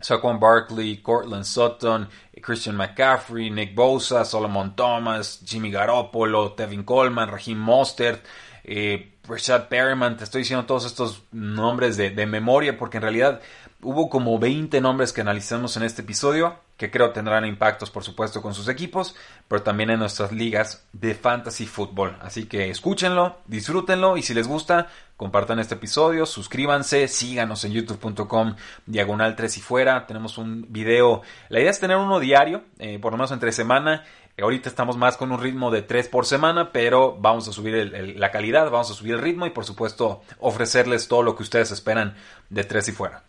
Saquon 0.03 0.39
Barkley, 0.39 0.97
Cortland 0.97 1.45
Sutton, 1.45 2.07
Christian 2.41 2.75
McCaffrey, 2.75 3.49
Nick 3.49 3.73
Bosa, 3.73 4.25
Solomon 4.25 4.75
Thomas, 4.75 5.41
Jimmy 5.45 5.71
Garoppolo, 5.71 6.53
Tevin 6.53 6.83
Coleman, 6.83 7.29
Raheem 7.29 7.57
Mostert, 7.57 8.23
eh, 8.63 9.13
Rashad 9.25 9.69
Perryman, 9.69 10.17
te 10.17 10.25
estoy 10.25 10.41
diciendo 10.41 10.65
todos 10.65 10.85
estos 10.85 11.23
nombres 11.31 11.95
de, 11.95 12.09
de 12.09 12.25
memoria 12.25 12.77
porque 12.77 12.97
en 12.97 13.03
realidad 13.03 13.41
hubo 13.81 14.09
como 14.09 14.37
20 14.37 14.81
nombres 14.81 15.13
que 15.13 15.21
analizamos 15.21 15.77
en 15.77 15.83
este 15.83 16.01
episodio 16.01 16.57
que 16.83 16.91
creo 16.91 17.11
tendrán 17.11 17.45
impactos 17.45 17.89
por 17.89 18.03
supuesto 18.03 18.41
con 18.41 18.53
sus 18.53 18.67
equipos, 18.67 19.15
pero 19.47 19.63
también 19.63 19.89
en 19.89 19.99
nuestras 19.99 20.33
ligas 20.33 20.85
de 20.91 21.15
fantasy 21.15 21.65
fútbol. 21.65 22.17
Así 22.19 22.45
que 22.45 22.69
escúchenlo, 22.69 23.37
disfrútenlo 23.47 24.17
y 24.17 24.21
si 24.21 24.33
les 24.33 24.49
gusta, 24.49 24.89
compartan 25.15 25.59
este 25.59 25.75
episodio, 25.75 26.25
suscríbanse, 26.25 27.07
síganos 27.07 27.63
en 27.63 27.71
youtube.com 27.71 28.57
diagonal 28.85 29.37
3 29.37 29.57
y 29.57 29.61
fuera. 29.61 30.05
Tenemos 30.05 30.37
un 30.37 30.65
video, 30.67 31.21
la 31.47 31.61
idea 31.61 31.71
es 31.71 31.79
tener 31.79 31.95
uno 31.95 32.19
diario, 32.19 32.65
eh, 32.79 32.99
por 32.99 33.13
lo 33.13 33.17
menos 33.17 33.31
entre 33.31 33.53
semana. 33.53 34.03
Ahorita 34.37 34.67
estamos 34.67 34.97
más 34.97 35.15
con 35.15 35.31
un 35.31 35.39
ritmo 35.39 35.71
de 35.71 35.83
3 35.83 36.09
por 36.09 36.25
semana, 36.25 36.73
pero 36.73 37.15
vamos 37.17 37.47
a 37.47 37.53
subir 37.53 38.17
la 38.17 38.29
calidad, 38.29 38.69
vamos 38.69 38.91
a 38.91 38.93
subir 38.93 39.13
el 39.13 39.21
ritmo 39.21 39.45
y 39.45 39.51
por 39.51 39.63
supuesto 39.63 40.21
ofrecerles 40.39 41.07
todo 41.07 41.23
lo 41.23 41.37
que 41.37 41.43
ustedes 41.43 41.71
esperan 41.71 42.17
de 42.49 42.65
3 42.65 42.89
y 42.89 42.91
fuera. 42.91 43.23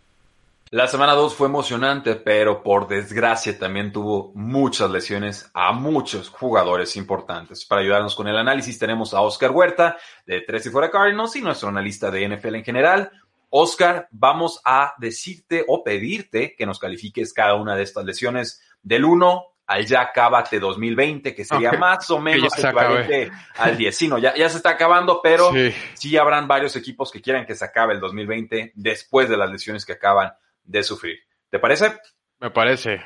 La 0.71 0.87
semana 0.87 1.13
2 1.13 1.35
fue 1.35 1.47
emocionante, 1.47 2.15
pero 2.15 2.63
por 2.63 2.87
desgracia 2.87 3.57
también 3.57 3.91
tuvo 3.91 4.31
muchas 4.33 4.89
lesiones 4.89 5.51
a 5.53 5.71
muchos 5.71 6.29
jugadores 6.29 6.95
importantes. 6.95 7.65
Para 7.65 7.81
ayudarnos 7.81 8.15
con 8.15 8.27
el 8.27 8.35
análisis 8.35 8.79
tenemos 8.79 9.13
a 9.13 9.21
Oscar 9.21 9.51
Huerta 9.51 9.95
de 10.25 10.41
Tres 10.41 10.65
y 10.65 10.71
Fuera 10.71 10.89
Cardinals 10.89 11.35
y 11.35 11.41
nuestro 11.41 11.69
analista 11.69 12.09
de 12.09 12.27
NFL 12.27 12.55
en 12.55 12.63
general. 12.63 13.11
Oscar, 13.51 14.07
vamos 14.09 14.59
a 14.65 14.95
decirte 14.97 15.63
o 15.67 15.83
pedirte 15.83 16.55
que 16.57 16.65
nos 16.65 16.79
califiques 16.79 17.31
cada 17.31 17.53
una 17.53 17.75
de 17.75 17.83
estas 17.83 18.03
lesiones 18.03 18.59
del 18.81 19.05
1 19.05 19.45
al 19.67 19.85
ya 19.85 20.01
acabate 20.01 20.59
2020, 20.59 21.35
que 21.35 21.45
sería 21.45 21.73
más 21.73 22.09
o 22.09 22.19
menos 22.19 22.57
equivalente 22.57 23.31
al 23.57 23.77
10. 23.77 23.95
Sí, 23.95 24.07
no, 24.07 24.17
ya, 24.17 24.35
ya 24.35 24.49
se 24.49 24.57
está 24.57 24.71
acabando, 24.71 25.21
pero 25.21 25.51
sí. 25.51 25.71
sí 25.93 26.17
habrán 26.17 26.47
varios 26.47 26.75
equipos 26.75 27.11
que 27.11 27.21
quieran 27.21 27.45
que 27.45 27.53
se 27.53 27.65
acabe 27.65 27.93
el 27.93 27.99
2020 27.99 28.73
después 28.75 29.29
de 29.29 29.37
las 29.37 29.51
lesiones 29.51 29.85
que 29.85 29.93
acaban 29.93 30.33
de 30.65 30.83
sufrir. 30.83 31.19
¿Te 31.49 31.59
parece? 31.59 31.97
Me 32.39 32.51
parece. 32.51 33.01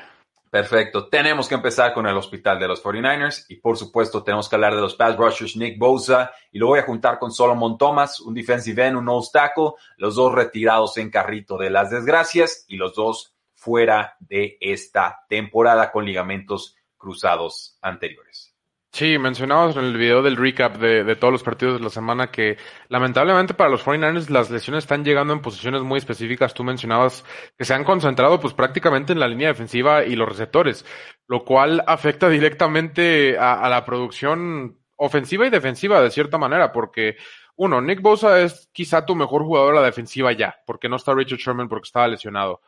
Perfecto. 0.50 1.08
Tenemos 1.08 1.48
que 1.48 1.54
empezar 1.54 1.94
con 1.94 2.08
el 2.08 2.16
hospital 2.16 2.58
de 2.58 2.66
los 2.66 2.82
49ers 2.82 3.46
y 3.48 3.56
por 3.56 3.76
supuesto 3.76 4.24
tenemos 4.24 4.48
que 4.48 4.56
hablar 4.56 4.74
de 4.74 4.80
los 4.80 4.96
pass 4.96 5.16
rushers 5.16 5.56
Nick 5.56 5.78
Bosa 5.78 6.32
y 6.50 6.58
lo 6.58 6.66
voy 6.66 6.80
a 6.80 6.84
juntar 6.84 7.20
con 7.20 7.30
Solomon 7.30 7.78
Thomas, 7.78 8.18
un 8.18 8.34
defensive 8.34 8.84
end, 8.84 8.96
un 8.96 9.04
nose 9.04 9.30
tackle, 9.32 9.74
los 9.96 10.16
dos 10.16 10.34
retirados 10.34 10.96
en 10.96 11.08
carrito 11.08 11.56
de 11.56 11.70
las 11.70 11.90
desgracias 11.90 12.64
y 12.66 12.76
los 12.76 12.96
dos 12.96 13.36
fuera 13.54 14.16
de 14.18 14.58
esta 14.60 15.20
temporada 15.28 15.92
con 15.92 16.04
ligamentos 16.04 16.74
cruzados 16.96 17.78
anteriores. 17.80 18.49
Sí, 18.92 19.18
mencionabas 19.18 19.76
en 19.76 19.84
el 19.84 19.96
video 19.96 20.20
del 20.20 20.36
recap 20.36 20.76
de, 20.76 21.14
todos 21.16 21.32
los 21.32 21.44
partidos 21.44 21.78
de 21.78 21.84
la 21.84 21.90
semana 21.90 22.30
que 22.32 22.58
lamentablemente 22.88 23.54
para 23.54 23.70
los 23.70 23.84
49ers 23.84 24.28
las 24.30 24.50
lesiones 24.50 24.84
están 24.84 25.04
llegando 25.04 25.32
en 25.32 25.40
posiciones 25.40 25.82
muy 25.82 25.98
específicas. 25.98 26.54
Tú 26.54 26.64
mencionabas 26.64 27.24
que 27.56 27.64
se 27.64 27.72
han 27.72 27.84
concentrado 27.84 28.40
pues 28.40 28.52
prácticamente 28.52 29.12
en 29.12 29.20
la 29.20 29.28
línea 29.28 29.48
defensiva 29.48 30.04
y 30.04 30.16
los 30.16 30.28
receptores, 30.28 30.84
lo 31.28 31.44
cual 31.44 31.84
afecta 31.86 32.28
directamente 32.28 33.38
a, 33.38 33.60
a 33.64 33.68
la 33.68 33.84
producción 33.84 34.76
ofensiva 34.96 35.46
y 35.46 35.50
defensiva 35.50 36.02
de 36.02 36.10
cierta 36.10 36.36
manera, 36.36 36.72
porque 36.72 37.16
uno, 37.56 37.80
Nick 37.80 38.00
Bosa 38.00 38.40
es 38.40 38.70
quizá 38.72 39.04
tu 39.04 39.14
mejor 39.14 39.44
jugador 39.44 39.76
a 39.76 39.80
la 39.80 39.86
defensiva 39.86 40.32
ya, 40.32 40.56
porque 40.66 40.88
no 40.88 40.96
está 40.96 41.14
Richard 41.14 41.38
Sherman 41.38 41.68
porque 41.68 41.86
estaba 41.86 42.08
lesionado. 42.08 42.62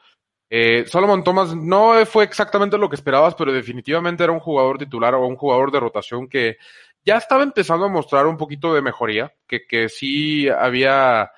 Eh, 0.55 0.85
Solomon 0.87 1.25
Thomas 1.25 1.57
no 1.57 1.95
fue 2.05 2.25
exactamente 2.25 2.77
lo 2.77 2.91
que 2.91 2.97
esperabas, 2.97 3.35
pero 3.35 3.55
definitivamente 3.55 4.23
era 4.23 4.35
un 4.35 4.39
jugador 4.39 4.77
titular 4.77 5.15
o 5.15 5.27
un 5.27 5.37
jugador 5.37 5.73
de 5.73 5.81
rotación 5.81 6.29
que 6.29 6.59
ya 7.03 7.17
estaba 7.17 7.43
empezando 7.43 7.87
a 7.87 7.89
mostrar 7.89 8.27
un 8.27 8.37
poquito 8.37 8.75
de 8.75 8.83
mejoría, 8.83 9.33
que, 9.49 9.67
que 9.67 9.89
sí 9.89 10.51
había, 10.51 11.33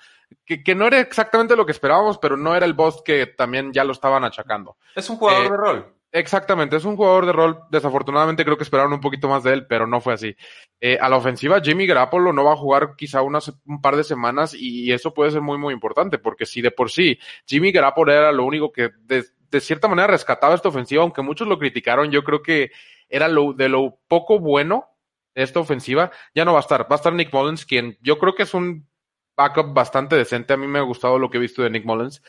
que, 0.44 0.64
que 0.64 0.74
no 0.74 0.88
era 0.88 0.98
exactamente 0.98 1.54
lo 1.54 1.64
que 1.64 1.70
esperábamos, 1.70 2.18
pero 2.18 2.36
no 2.36 2.56
era 2.56 2.66
el 2.66 2.74
boss 2.74 3.02
que 3.04 3.26
también 3.28 3.72
ya 3.72 3.84
lo 3.84 3.92
estaban 3.92 4.24
achacando. 4.24 4.78
Es 4.96 5.08
un 5.08 5.16
jugador 5.16 5.46
eh, 5.46 5.50
de 5.50 5.56
rol. 5.56 5.94
Exactamente, 6.16 6.76
es 6.76 6.84
un 6.84 6.94
jugador 6.94 7.26
de 7.26 7.32
rol. 7.32 7.58
Desafortunadamente 7.72 8.44
creo 8.44 8.56
que 8.56 8.62
esperaron 8.62 8.92
un 8.92 9.00
poquito 9.00 9.28
más 9.28 9.42
de 9.42 9.52
él, 9.52 9.66
pero 9.66 9.84
no 9.88 10.00
fue 10.00 10.14
así. 10.14 10.36
Eh, 10.80 10.96
a 11.00 11.08
la 11.08 11.16
ofensiva, 11.16 11.60
Jimmy 11.60 11.88
Garoppolo 11.88 12.32
no 12.32 12.44
va 12.44 12.52
a 12.52 12.56
jugar 12.56 12.94
quizá 12.96 13.20
unas, 13.22 13.52
un 13.66 13.80
par 13.82 13.96
de 13.96 14.04
semanas 14.04 14.54
y 14.54 14.92
eso 14.92 15.12
puede 15.12 15.32
ser 15.32 15.40
muy, 15.40 15.58
muy 15.58 15.74
importante, 15.74 16.18
porque 16.18 16.46
si 16.46 16.62
de 16.62 16.70
por 16.70 16.92
sí 16.92 17.18
Jimmy 17.46 17.72
Garoppolo 17.72 18.12
era 18.12 18.30
lo 18.30 18.44
único 18.44 18.70
que 18.70 18.90
de, 19.00 19.24
de 19.50 19.60
cierta 19.60 19.88
manera 19.88 20.06
rescataba 20.06 20.54
esta 20.54 20.68
ofensiva, 20.68 21.02
aunque 21.02 21.20
muchos 21.22 21.48
lo 21.48 21.58
criticaron, 21.58 22.12
yo 22.12 22.22
creo 22.22 22.42
que 22.42 22.70
era 23.08 23.26
lo, 23.26 23.52
de 23.52 23.68
lo 23.68 23.98
poco 24.06 24.38
bueno 24.38 24.86
de 25.34 25.42
esta 25.42 25.58
ofensiva, 25.58 26.12
ya 26.32 26.44
no 26.44 26.52
va 26.52 26.60
a 26.60 26.62
estar. 26.62 26.82
Va 26.82 26.94
a 26.94 26.94
estar 26.94 27.12
Nick 27.12 27.32
Mullins, 27.32 27.66
quien 27.66 27.98
yo 28.00 28.18
creo 28.20 28.36
que 28.36 28.44
es 28.44 28.54
un 28.54 28.88
backup 29.36 29.74
bastante 29.74 30.14
decente. 30.14 30.52
A 30.52 30.56
mí 30.56 30.68
me 30.68 30.78
ha 30.78 30.82
gustado 30.82 31.18
lo 31.18 31.28
que 31.28 31.38
he 31.38 31.40
visto 31.40 31.62
de 31.64 31.70
Nick 31.70 31.84
Mullins. 31.84 32.22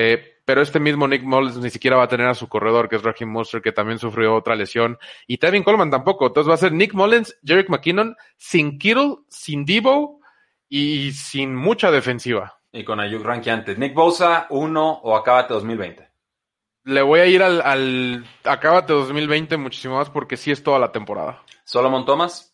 Eh, 0.00 0.36
pero 0.44 0.62
este 0.62 0.78
mismo 0.78 1.08
Nick 1.08 1.24
Mullins 1.24 1.56
ni 1.56 1.70
siquiera 1.70 1.96
va 1.96 2.04
a 2.04 2.08
tener 2.08 2.28
a 2.28 2.34
su 2.34 2.48
corredor, 2.48 2.88
que 2.88 2.94
es 2.94 3.02
Raheem 3.02 3.28
Monster, 3.28 3.60
que 3.60 3.72
también 3.72 3.98
sufrió 3.98 4.36
otra 4.36 4.54
lesión. 4.54 4.96
Y 5.26 5.38
Tevin 5.38 5.64
Coleman 5.64 5.90
tampoco. 5.90 6.28
Entonces 6.28 6.48
va 6.48 6.54
a 6.54 6.58
ser 6.58 6.70
Nick 6.70 6.94
Mullins, 6.94 7.36
Jerick 7.44 7.68
McKinnon, 7.68 8.14
sin 8.36 8.78
Kittle, 8.78 9.16
sin 9.28 9.64
Debo 9.64 10.20
y 10.68 11.10
sin 11.10 11.52
mucha 11.56 11.90
defensiva. 11.90 12.60
Y 12.70 12.84
con 12.84 13.00
Ayuk 13.00 13.24
ranqueantes. 13.24 13.76
Nick 13.76 13.92
Bosa, 13.92 14.46
uno 14.50 15.00
o 15.02 15.16
acábate 15.16 15.54
2020. 15.54 16.08
Le 16.84 17.02
voy 17.02 17.18
a 17.18 17.26
ir 17.26 17.42
al, 17.42 17.60
al 17.60 18.24
acábate 18.44 18.92
2020 18.92 19.56
muchísimo 19.56 19.96
más 19.96 20.10
porque 20.10 20.36
sí 20.36 20.52
es 20.52 20.62
toda 20.62 20.78
la 20.78 20.92
temporada. 20.92 21.42
Solomon 21.64 22.06
Thomas. 22.06 22.47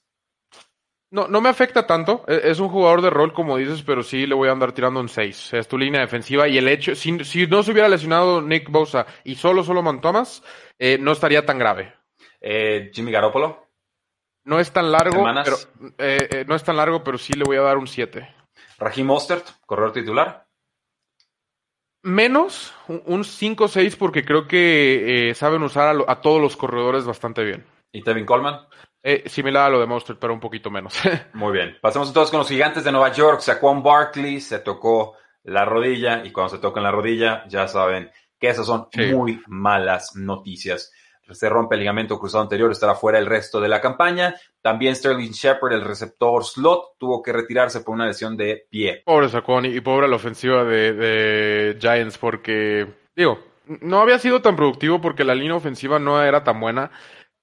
No, 1.14 1.28
no 1.28 1.40
me 1.40 1.48
afecta 1.48 1.86
tanto. 1.86 2.24
E, 2.26 2.40
Es 2.50 2.58
un 2.58 2.68
jugador 2.68 3.00
de 3.00 3.08
rol, 3.10 3.32
como 3.32 3.56
dices, 3.56 3.82
pero 3.82 4.02
sí 4.02 4.26
le 4.26 4.34
voy 4.34 4.48
a 4.48 4.52
andar 4.52 4.72
tirando 4.72 4.98
un 4.98 5.08
6. 5.08 5.54
Es 5.54 5.68
tu 5.68 5.78
línea 5.78 6.00
defensiva. 6.00 6.48
Y 6.48 6.58
el 6.58 6.66
hecho, 6.66 6.94
si, 6.96 7.24
si 7.24 7.46
no 7.46 7.62
se 7.62 7.70
hubiera 7.70 7.88
lesionado 7.88 8.42
Nick 8.42 8.68
Bosa 8.68 9.06
y 9.22 9.36
solo 9.36 9.62
Solomon 9.62 10.00
Thomas, 10.00 10.42
eh, 10.78 10.98
no 11.00 11.12
estaría 11.12 11.46
tan 11.46 11.58
grave. 11.58 11.94
Eh, 12.40 12.90
Jimmy 12.92 13.12
Garoppolo. 13.12 13.68
No 14.46 14.58
es 14.58 14.72
tan 14.72 14.90
largo, 14.90 15.12
Semanas. 15.18 15.68
pero 15.78 15.94
eh, 15.98 16.44
no 16.48 16.54
es 16.56 16.64
tan 16.64 16.76
largo, 16.76 17.04
pero 17.04 17.16
sí 17.16 17.32
le 17.34 17.44
voy 17.44 17.56
a 17.58 17.62
dar 17.62 17.78
un 17.78 17.86
7. 17.86 18.28
Raheem 18.78 19.06
Mostert, 19.06 19.46
corredor 19.66 19.92
titular. 19.92 20.44
Menos 22.02 22.74
un- 22.88 23.02
un 23.06 23.24
5-6 23.24 23.96
porque 23.96 24.24
creo 24.24 24.46
que 24.46 25.32
saben 25.34 25.62
usar 25.62 25.88
a, 25.88 25.94
lo- 25.94 26.10
a 26.10 26.20
todos 26.20 26.40
los 26.42 26.56
corredores 26.56 27.06
bastante 27.06 27.42
bien. 27.44 27.64
Y 27.92 28.02
Tevin 28.02 28.26
Coleman. 28.26 28.60
Eh, 29.06 29.24
similar 29.28 29.66
a 29.66 29.68
lo 29.68 29.80
de 29.80 29.86
Monster, 29.86 30.16
pero 30.18 30.32
un 30.32 30.40
poquito 30.40 30.70
menos. 30.70 30.98
Muy 31.34 31.52
bien. 31.52 31.76
Pasemos 31.82 32.08
entonces 32.08 32.30
con 32.30 32.38
los 32.38 32.48
gigantes 32.48 32.84
de 32.84 32.90
Nueva 32.90 33.12
York. 33.12 33.40
Saquon 33.40 33.82
Barkley 33.82 34.40
se 34.40 34.60
tocó 34.60 35.16
la 35.42 35.66
rodilla 35.66 36.24
y 36.24 36.32
cuando 36.32 36.48
se 36.56 36.58
toca 36.58 36.80
en 36.80 36.84
la 36.84 36.90
rodilla 36.90 37.44
ya 37.46 37.68
saben 37.68 38.10
que 38.40 38.48
esas 38.48 38.66
son 38.66 38.88
Sí. 38.90 39.12
muy 39.12 39.42
malas 39.46 40.16
noticias. 40.16 40.90
Se 41.30 41.48
rompe 41.50 41.74
el 41.74 41.80
ligamento 41.80 42.18
cruzado 42.18 42.42
anterior, 42.44 42.70
estará 42.70 42.94
fuera 42.94 43.18
el 43.18 43.26
resto 43.26 43.60
de 43.60 43.68
la 43.68 43.80
campaña. 43.80 44.34
También 44.62 44.96
Sterling 44.96 45.32
Shepard, 45.32 45.72
el 45.72 45.82
receptor 45.84 46.42
slot, 46.44 46.96
tuvo 46.98 47.22
que 47.22 47.32
retirarse 47.32 47.80
por 47.80 47.94
una 47.94 48.06
lesión 48.06 48.36
de 48.38 48.66
pie. 48.70 49.02
Pobre 49.04 49.28
Sacón 49.28 49.66
y 49.66 49.80
pobre 49.80 50.08
la 50.08 50.16
ofensiva 50.16 50.64
de, 50.64 50.92
de 50.94 51.78
Giants 51.80 52.16
porque, 52.18 52.86
digo, 53.16 53.38
no 53.80 54.00
había 54.00 54.18
sido 54.18 54.42
tan 54.42 54.56
productivo 54.56 55.00
porque 55.00 55.24
la 55.24 55.34
línea 55.34 55.54
ofensiva 55.56 55.98
no 55.98 56.22
era 56.22 56.44
tan 56.44 56.60
buena, 56.60 56.90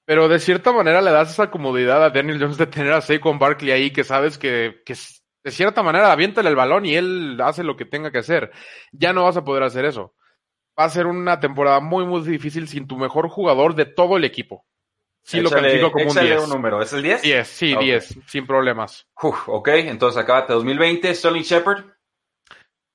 pero 0.05 0.27
de 0.27 0.39
cierta 0.39 0.71
manera 0.71 1.01
le 1.01 1.11
das 1.11 1.31
esa 1.31 1.49
comodidad 1.51 2.03
a 2.03 2.09
Daniel 2.09 2.39
Jones 2.39 2.57
de 2.57 2.67
tener 2.67 2.93
a 2.93 3.01
Saquon 3.01 3.39
Barkley 3.39 3.71
ahí 3.71 3.91
que 3.91 4.03
sabes 4.03 4.37
que, 4.37 4.81
que 4.85 4.95
de 5.43 5.51
cierta 5.51 5.83
manera 5.83 6.11
aviéntale 6.11 6.49
el 6.49 6.55
balón 6.55 6.85
y 6.85 6.95
él 6.95 7.39
hace 7.43 7.63
lo 7.63 7.75
que 7.77 7.85
tenga 7.85 8.11
que 8.11 8.19
hacer. 8.19 8.51
Ya 8.91 9.13
no 9.13 9.23
vas 9.23 9.37
a 9.37 9.43
poder 9.43 9.63
hacer 9.63 9.85
eso. 9.85 10.13
Va 10.79 10.85
a 10.85 10.89
ser 10.89 11.05
una 11.07 11.39
temporada 11.39 11.79
muy, 11.79 12.05
muy 12.05 12.21
difícil 12.21 12.67
sin 12.67 12.87
tu 12.87 12.97
mejor 12.97 13.27
jugador 13.29 13.75
de 13.75 13.85
todo 13.85 14.17
el 14.17 14.23
equipo. 14.23 14.65
Sí 15.23 15.39
lo 15.39 15.49
Échale- 15.49 15.61
califico 15.61 15.91
como 15.91 16.05
un 16.05 16.11
échale 16.11 16.29
10. 16.29 16.43
un 16.43 16.49
número. 16.49 16.81
¿Es 16.81 16.93
el 16.93 17.03
10? 17.03 17.21
10, 17.21 17.47
sí, 17.47 17.73
Ok. 17.73 17.81
10, 17.81 18.19
sin 18.27 18.47
problemas. 18.47 19.07
Uf, 19.21 19.49
ok, 19.49 19.67
entonces 19.67 20.19
acabate 20.21 20.53
2020. 20.53 21.13
Sterling 21.13 21.43
Shepard. 21.43 21.85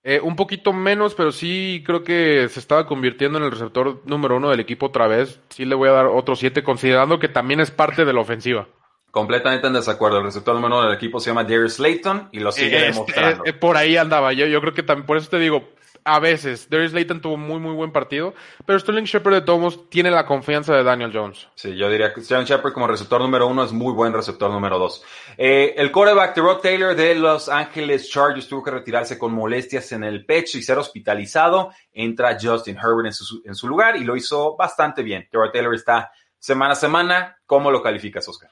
Eh, 0.08 0.20
un 0.22 0.36
poquito 0.36 0.72
menos, 0.72 1.16
pero 1.16 1.32
sí 1.32 1.82
creo 1.84 2.04
que 2.04 2.48
se 2.48 2.60
estaba 2.60 2.86
convirtiendo 2.86 3.38
en 3.38 3.44
el 3.44 3.50
receptor 3.50 4.02
número 4.04 4.36
uno 4.36 4.50
del 4.50 4.60
equipo 4.60 4.86
otra 4.86 5.08
vez. 5.08 5.40
Sí 5.48 5.64
le 5.64 5.75
voy 5.75 5.88
a 5.88 5.92
dar 5.92 6.06
otro 6.06 6.36
7, 6.36 6.62
considerando 6.62 7.18
que 7.18 7.26
también 7.26 7.58
es 7.58 7.72
parte 7.72 8.04
de 8.04 8.12
la 8.12 8.20
ofensiva. 8.20 8.68
Completamente 9.10 9.66
en 9.66 9.72
desacuerdo. 9.72 10.18
El 10.18 10.25
receptor 10.25 10.54
número 10.54 10.76
uno 10.76 10.86
del 10.86 10.94
equipo 10.94 11.18
se 11.18 11.30
llama 11.30 11.42
Darius 11.42 11.75
Slayton 11.75 12.28
y 12.30 12.38
lo 12.38 12.52
sigue 12.52 12.78
Eh, 12.78 12.82
demostrando. 12.92 13.42
eh, 13.46 13.52
por 13.52 13.76
ahí 13.76 13.96
andaba. 13.96 14.32
Yo, 14.32 14.46
yo 14.46 14.60
creo 14.60 14.75
que 14.75 14.84
también, 14.84 15.06
por 15.06 15.16
eso 15.16 15.28
te 15.28 15.40
digo, 15.40 15.70
a 16.06 16.20
veces, 16.20 16.70
Darius 16.70 16.92
Layton 16.92 17.20
tuvo 17.20 17.36
muy, 17.36 17.58
muy 17.58 17.75
buen 17.75 17.90
partido, 17.90 18.32
pero 18.64 18.78
Sterling 18.78 19.04
Shepard 19.04 19.34
de 19.34 19.40
todos 19.40 19.90
tiene 19.90 20.10
la 20.10 20.25
confianza 20.25 20.75
de 20.75 20.84
Daniel 20.84 21.10
Jones. 21.12 21.48
Sí, 21.56 21.76
yo 21.76 21.90
diría 21.90 22.14
que 22.14 22.22
Sterling 22.22 22.46
Shepard 22.46 22.72
como 22.72 22.86
receptor 22.86 23.20
número 23.20 23.48
uno 23.48 23.64
es 23.64 23.72
muy 23.72 23.92
buen 23.92 24.12
receptor 24.12 24.50
número 24.50 24.78
dos. 24.78 25.04
Eh, 25.36 25.75
el 25.76 25.90
quarterback 25.90 26.34
de 26.36 26.42
Taylor 26.62 26.94
de 26.94 27.16
Los 27.16 27.48
Ángeles 27.48 28.08
Chargers 28.08 28.46
tuvo 28.46 28.62
que 28.62 28.70
retirarse 28.70 29.18
con 29.18 29.34
molestias 29.34 29.90
en 29.92 30.04
el 30.04 30.25
pecho 30.25 30.58
y 30.58 30.62
ser 30.62 30.78
hospitalizado. 30.78 31.72
Entra 31.92 32.38
Justin 32.40 32.76
Herbert 32.76 33.06
en 33.06 33.12
su, 33.12 33.42
en 33.44 33.54
su 33.54 33.66
lugar 33.66 33.96
y 33.96 34.04
lo 34.04 34.16
hizo 34.16 34.56
bastante 34.56 35.02
bien. 35.02 35.28
Rod 35.32 35.50
Taylor 35.50 35.75
está 35.75 36.12
semana 36.38 36.72
a 36.72 36.76
semana. 36.76 37.36
¿Cómo 37.46 37.70
lo 37.70 37.82
calificas, 37.82 38.28
Oscar? 38.28 38.50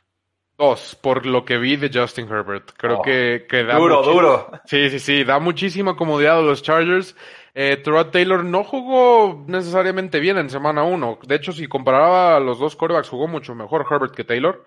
Dos, 0.57 0.97
por 1.01 1.27
lo 1.27 1.45
que 1.45 1.59
vi 1.59 1.77
de 1.77 1.91
Justin 1.93 2.29
Herbert. 2.29 2.73
Creo 2.77 2.99
Oh, 2.99 3.03
que, 3.03 3.47
que 3.49 3.65
da 3.65 3.77
Duro, 3.77 4.03
duro. 4.03 4.51
Sí, 4.67 4.89
sí, 4.89 5.01
sí, 5.01 5.25
da 5.25 5.39
muchísima 5.41 5.97
comodidad 5.97 6.39
a 6.39 6.43
los 6.43 6.63
Chargers. 6.63 7.17
Eh, 7.55 7.83
Taylor 8.13 8.45
no 8.45 8.65
jugó 8.65 9.45
necesariamente 9.47 10.21
bien 10.21 10.39
en 10.39 10.51
semana 10.51 10.83
uno. 10.85 11.19
De 11.27 11.37
hecho, 11.37 11.53
si 11.53 11.67
comparaba 11.67 12.37
a 12.37 12.41
los 12.41 12.59
dos 12.59 12.77
quarterbacks, 12.77 13.09
jugó 13.09 13.27
mucho 13.29 13.55
mejor 13.55 13.87
Herbert 13.89 14.15
que 14.15 14.25
Taylor. 14.25 14.65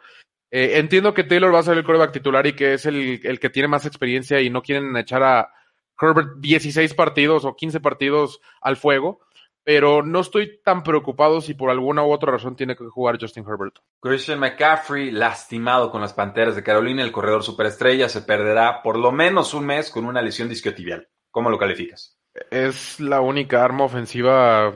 Eh, 0.51 0.77
entiendo 0.77 1.13
que 1.13 1.23
Taylor 1.25 1.53
va 1.53 1.59
a 1.59 1.63
ser 1.63 1.77
el 1.77 1.83
quarterback 1.83 2.13
titular 2.13 2.47
y 2.47 2.53
que 2.53 2.73
es 2.73 2.85
el, 2.85 3.19
el 3.23 3.39
que 3.39 3.49
tiene 3.49 3.67
más 3.67 3.85
experiencia 3.85 4.39
y 4.41 4.49
no 4.49 4.61
quieren 4.61 4.95
echar 4.95 5.21
a 5.23 5.51
Herbert 5.99 6.37
16 6.39 6.93
partidos 6.93 7.43
o 7.43 7.55
15 7.55 7.79
partidos 7.81 8.39
al 8.61 8.77
fuego, 8.77 9.19
pero 9.67 10.01
no 10.01 10.21
estoy 10.21 10.61
tan 10.63 10.81
preocupado 10.81 11.41
si 11.41 11.53
por 11.53 11.69
alguna 11.69 12.01
u 12.01 12.13
otra 12.13 12.31
razón 12.31 12.55
tiene 12.55 12.77
que 12.77 12.85
jugar 12.85 13.17
Justin 13.19 13.43
Herbert. 13.45 13.79
Christian 13.99 14.39
McCaffrey, 14.39 15.11
lastimado 15.11 15.91
con 15.91 15.99
las 15.99 16.13
Panteras 16.13 16.55
de 16.55 16.63
Carolina, 16.63 17.03
el 17.03 17.11
corredor 17.11 17.43
superestrella, 17.43 18.07
se 18.07 18.21
perderá 18.21 18.81
por 18.81 18.97
lo 18.97 19.11
menos 19.11 19.53
un 19.53 19.65
mes 19.65 19.91
con 19.91 20.05
una 20.05 20.21
lesión 20.21 20.47
discotibial. 20.47 21.09
¿Cómo 21.31 21.49
lo 21.49 21.57
calificas? 21.57 22.17
es 22.49 23.01
la 23.01 23.19
única 23.19 23.61
arma 23.61 23.83
ofensiva 23.83 24.73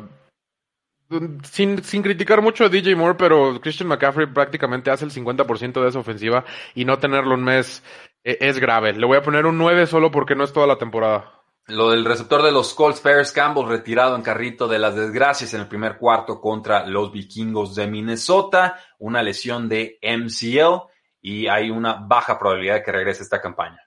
sin, 1.43 1.81
sin 1.83 2.01
criticar 2.01 2.41
mucho 2.41 2.65
a 2.65 2.69
DJ 2.69 2.97
Moore, 2.97 3.15
pero 3.17 3.61
Christian 3.61 3.87
McCaffrey 3.87 4.27
prácticamente 4.27 4.91
hace 4.91 5.05
el 5.05 5.11
50% 5.11 5.81
de 5.81 5.87
esa 5.87 5.99
ofensiva 5.99 6.43
y 6.75 6.83
no 6.83 6.99
tenerlo 6.99 7.35
un 7.35 7.45
mes 7.45 7.81
eh, 8.25 8.39
es 8.41 8.59
grave. 8.59 8.91
Le 8.91 9.05
voy 9.05 9.17
a 9.17 9.23
poner 9.23 9.45
un 9.45 9.57
9 9.57 9.87
solo 9.87 10.11
porque 10.11 10.35
no 10.35 10.43
es 10.43 10.51
toda 10.51 10.67
la 10.67 10.77
temporada. 10.77 11.40
Lo 11.71 11.91
del 11.91 12.03
receptor 12.03 12.43
de 12.43 12.51
los 12.51 12.73
Colts, 12.73 12.99
Paris 12.99 13.31
Campbell, 13.31 13.67
retirado 13.67 14.15
en 14.15 14.21
carrito 14.21 14.67
de 14.67 14.77
las 14.77 14.95
desgracias 14.95 15.53
en 15.53 15.61
el 15.61 15.67
primer 15.67 15.97
cuarto 15.97 16.41
contra 16.41 16.85
los 16.85 17.11
vikingos 17.11 17.75
de 17.75 17.87
Minnesota, 17.87 18.77
una 18.99 19.23
lesión 19.23 19.69
de 19.69 19.97
MCL 20.01 20.89
y 21.21 21.47
hay 21.47 21.69
una 21.69 21.93
baja 21.93 22.37
probabilidad 22.37 22.75
de 22.75 22.83
que 22.83 22.91
regrese 22.91 23.23
esta 23.23 23.41
campaña. 23.41 23.79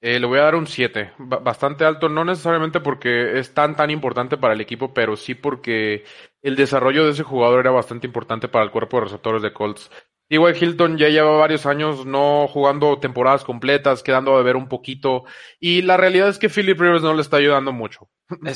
Eh, 0.00 0.18
le 0.20 0.26
voy 0.26 0.38
a 0.38 0.44
dar 0.44 0.54
un 0.54 0.66
7, 0.66 1.12
bastante 1.18 1.84
alto, 1.84 2.08
no 2.08 2.24
necesariamente 2.24 2.80
porque 2.80 3.38
es 3.38 3.52
tan 3.52 3.74
tan 3.74 3.90
importante 3.90 4.36
para 4.36 4.54
el 4.54 4.60
equipo, 4.60 4.94
pero 4.94 5.16
sí 5.16 5.34
porque 5.34 6.04
el 6.40 6.54
desarrollo 6.54 7.04
de 7.04 7.10
ese 7.12 7.24
jugador 7.24 7.60
era 7.60 7.70
bastante 7.72 8.06
importante 8.06 8.48
para 8.48 8.64
el 8.64 8.70
cuerpo 8.70 8.98
de 8.98 9.04
receptores 9.04 9.42
de 9.42 9.52
Colts. 9.52 9.90
T.Y. 10.28 10.64
Hilton 10.64 10.98
ya 10.98 11.08
lleva 11.08 11.36
varios 11.36 11.66
años 11.66 12.04
no 12.04 12.46
jugando 12.48 12.98
temporadas 12.98 13.44
completas, 13.44 14.02
quedando 14.02 14.36
de 14.36 14.44
ver 14.44 14.56
un 14.56 14.68
poquito, 14.68 15.24
y 15.58 15.82
la 15.82 15.96
realidad 15.96 16.28
es 16.28 16.38
que 16.38 16.50
Philip 16.50 16.78
Rivers 16.78 17.02
no 17.02 17.14
le 17.14 17.22
está 17.22 17.38
ayudando 17.38 17.72
mucho. 17.72 18.08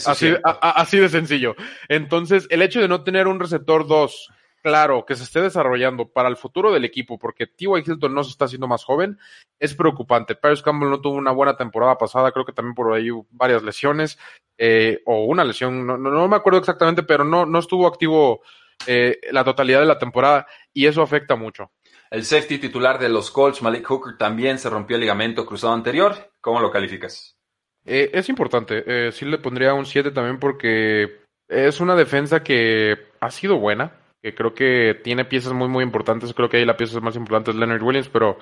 Así, 0.06 0.34
así, 0.44 0.98
de 0.98 1.08
sencillo. 1.08 1.56
Entonces, 1.88 2.46
el 2.50 2.60
hecho 2.60 2.80
de 2.80 2.88
no 2.88 3.04
tener 3.04 3.26
un 3.26 3.40
receptor 3.40 3.86
2 3.86 4.28
claro, 4.62 5.04
que 5.04 5.16
se 5.16 5.24
esté 5.24 5.40
desarrollando 5.40 6.08
para 6.08 6.28
el 6.28 6.36
futuro 6.36 6.72
del 6.72 6.84
equipo, 6.84 7.18
porque 7.18 7.46
T.Y. 7.46 7.82
Hilton 7.84 8.14
no 8.14 8.22
se 8.22 8.30
está 8.30 8.44
haciendo 8.44 8.68
más 8.68 8.84
joven, 8.84 9.18
es 9.58 9.74
preocupante. 9.74 10.36
Paris 10.36 10.62
Campbell 10.62 10.88
no 10.88 11.00
tuvo 11.00 11.16
una 11.16 11.32
buena 11.32 11.56
temporada 11.56 11.98
pasada, 11.98 12.32
creo 12.32 12.44
que 12.44 12.52
también 12.52 12.74
por 12.74 12.92
ahí 12.94 13.10
hubo 13.10 13.26
varias 13.30 13.62
lesiones, 13.62 14.18
eh, 14.56 15.02
o 15.04 15.24
una 15.24 15.44
lesión, 15.44 15.86
no, 15.86 15.98
no, 15.98 16.28
me 16.28 16.36
acuerdo 16.36 16.60
exactamente, 16.60 17.02
pero 17.02 17.24
no, 17.24 17.44
no 17.44 17.58
estuvo 17.58 17.86
activo 17.86 18.42
eh, 18.86 19.20
la 19.30 19.44
totalidad 19.44 19.80
de 19.80 19.86
la 19.86 19.98
temporada 19.98 20.46
y 20.72 20.86
eso 20.86 21.02
afecta 21.02 21.36
mucho. 21.36 21.70
El 22.10 22.24
safety 22.24 22.58
titular 22.58 22.98
de 22.98 23.08
los 23.08 23.30
Colts, 23.30 23.62
Malik 23.62 23.86
Hooker, 23.86 24.18
también 24.18 24.58
se 24.58 24.68
rompió 24.68 24.96
el 24.96 25.02
ligamento 25.02 25.46
cruzado 25.46 25.72
anterior. 25.72 26.32
¿Cómo 26.40 26.60
lo 26.60 26.70
calificas? 26.70 27.36
Eh, 27.84 28.10
es 28.12 28.28
importante. 28.28 29.10
sí 29.12 29.24
le 29.24 29.38
pondría 29.38 29.74
un 29.74 29.86
7 29.86 30.10
también 30.10 30.38
porque 30.38 31.22
es 31.48 31.80
una 31.80 31.96
defensa 31.96 32.42
que 32.42 32.96
ha 33.20 33.30
sido 33.30 33.58
buena 33.58 34.02
que 34.22 34.34
creo 34.34 34.54
que 34.54 35.00
tiene 35.02 35.24
piezas 35.24 35.52
muy, 35.52 35.68
muy 35.68 35.82
importantes. 35.82 36.32
Creo 36.32 36.48
que 36.48 36.58
ahí 36.58 36.64
la 36.64 36.76
pieza 36.76 37.00
más 37.00 37.16
importante 37.16 37.50
es 37.50 37.56
Leonard 37.56 37.82
Williams, 37.82 38.08
pero 38.08 38.38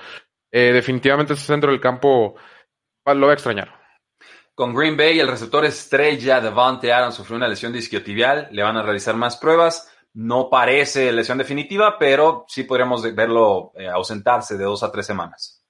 eh, 0.52 0.72
definitivamente 0.72 1.32
ese 1.32 1.46
centro 1.46 1.70
del 1.70 1.80
campo 1.80 2.36
lo 3.06 3.20
voy 3.20 3.30
a 3.30 3.34
extrañar. 3.34 3.80
Con 4.54 4.74
Green 4.74 4.96
Bay, 4.96 5.18
el 5.18 5.28
receptor 5.28 5.64
estrella 5.64 6.40
Devante 6.40 6.92
Adams 6.92 7.14
sufrió 7.14 7.38
una 7.38 7.48
lesión 7.48 7.72
disquiotibial. 7.72 8.48
Le 8.52 8.62
van 8.62 8.76
a 8.76 8.82
realizar 8.82 9.16
más 9.16 9.38
pruebas. 9.38 9.90
No 10.14 10.50
parece 10.50 11.12
lesión 11.12 11.38
definitiva, 11.38 11.96
pero 11.98 12.44
sí 12.48 12.64
podríamos 12.64 13.02
verlo 13.14 13.72
eh, 13.76 13.88
ausentarse 13.88 14.58
de 14.58 14.64
dos 14.64 14.82
a 14.82 14.90
tres 14.90 15.06
semanas. 15.06 15.64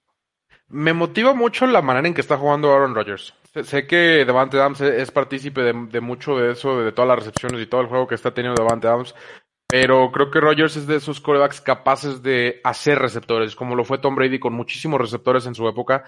Me 0.68 0.92
motiva 0.92 1.34
mucho 1.34 1.66
la 1.66 1.82
manera 1.82 2.06
en 2.06 2.14
que 2.14 2.20
está 2.20 2.38
jugando 2.38 2.72
Aaron 2.72 2.94
Rodgers. 2.94 3.34
Sé 3.64 3.86
que 3.88 4.24
Devante 4.24 4.56
Adams 4.56 4.80
es 4.80 5.10
partícipe 5.10 5.62
de, 5.62 6.00
mucho 6.00 6.38
de 6.38 6.52
eso, 6.52 6.80
de 6.80 6.92
todas 6.92 7.08
las 7.08 7.18
recepciones 7.18 7.60
y 7.60 7.66
todo 7.66 7.80
el 7.80 7.88
juego 7.88 8.06
que 8.06 8.14
está 8.14 8.32
teniendo 8.32 8.62
Devante 8.62 8.86
Adams. 8.86 9.14
Pero 9.66 10.10
creo 10.12 10.30
que 10.30 10.40
Rogers 10.40 10.76
es 10.76 10.86
de 10.86 10.96
esos 10.96 11.20
corebacks 11.20 11.60
capaces 11.60 12.22
de 12.22 12.60
hacer 12.62 12.98
receptores, 12.98 13.56
como 13.56 13.74
lo 13.74 13.84
fue 13.84 13.98
Tom 13.98 14.14
Brady 14.14 14.38
con 14.38 14.52
muchísimos 14.52 15.00
receptores 15.00 15.46
en 15.46 15.54
su 15.54 15.68
época. 15.68 16.04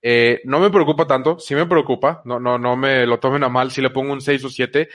Eh, 0.00 0.40
no 0.44 0.60
me 0.60 0.70
preocupa 0.70 1.06
tanto, 1.06 1.38
sí 1.38 1.54
me 1.54 1.66
preocupa, 1.66 2.22
no, 2.24 2.38
no, 2.38 2.58
no 2.58 2.76
me 2.76 3.06
lo 3.06 3.18
tomen 3.18 3.42
a 3.42 3.48
mal 3.48 3.70
si 3.70 3.80
le 3.80 3.90
pongo 3.90 4.12
un 4.12 4.20
6 4.20 4.44
o 4.44 4.48
7, 4.48 4.88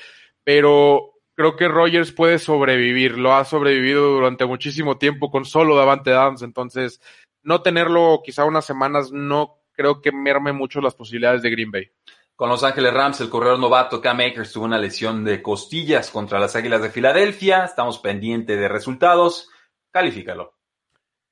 pero 0.44 1.19
creo 1.40 1.56
que 1.56 1.70
Rogers 1.70 2.12
puede 2.12 2.38
sobrevivir, 2.38 3.18
lo 3.18 3.34
ha 3.34 3.46
sobrevivido 3.46 4.12
durante 4.12 4.46
muchísimo 4.46 4.98
tiempo 4.98 5.32
con 5.32 5.46
solo 5.46 5.74
Davante 5.78 6.12
Adams, 6.12 6.42
entonces 6.42 7.00
no 7.44 7.62
tenerlo 7.62 8.20
quizá 8.26 8.44
unas 8.44 8.66
semanas 8.66 9.14
no 9.14 9.62
creo 9.72 10.02
que 10.02 10.12
merme 10.12 10.52
mucho 10.52 10.82
las 10.82 10.96
posibilidades 10.96 11.42
de 11.42 11.50
Green 11.50 11.72
Bay. 11.72 11.92
Con 12.36 12.50
Los 12.50 12.66
Ángeles 12.66 12.94
Rams, 12.94 13.22
el 13.22 13.30
corredor 13.30 13.58
novato 13.58 14.02
Cam 14.02 14.20
Akers 14.20 14.52
tuvo 14.52 14.66
una 14.66 14.78
lesión 14.78 15.24
de 15.24 15.42
costillas 15.42 16.12
contra 16.12 16.40
las 16.40 16.58
Águilas 16.58 16.82
de 16.82 16.90
Filadelfia. 16.90 17.64
Estamos 17.64 18.00
pendientes 18.00 18.60
de 18.60 18.68
resultados. 18.68 19.50
Califícalo. 19.92 20.56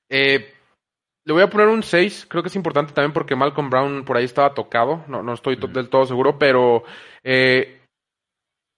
Eh, 0.07 0.53
le 1.25 1.33
voy 1.33 1.41
a 1.43 1.49
poner 1.49 1.67
un 1.67 1.83
6. 1.83 2.27
Creo 2.29 2.43
que 2.43 2.47
es 2.47 2.55
importante 2.55 2.93
también 2.93 3.11
porque 3.11 3.35
Malcolm 3.35 3.69
Brown 3.69 4.05
por 4.05 4.15
ahí 4.15 4.23
estaba 4.23 4.53
tocado. 4.53 5.03
No, 5.09 5.21
no 5.21 5.33
estoy 5.33 5.57
del 5.57 5.89
todo 5.89 6.05
seguro, 6.05 6.39
pero 6.39 6.83
eh, 7.23 7.76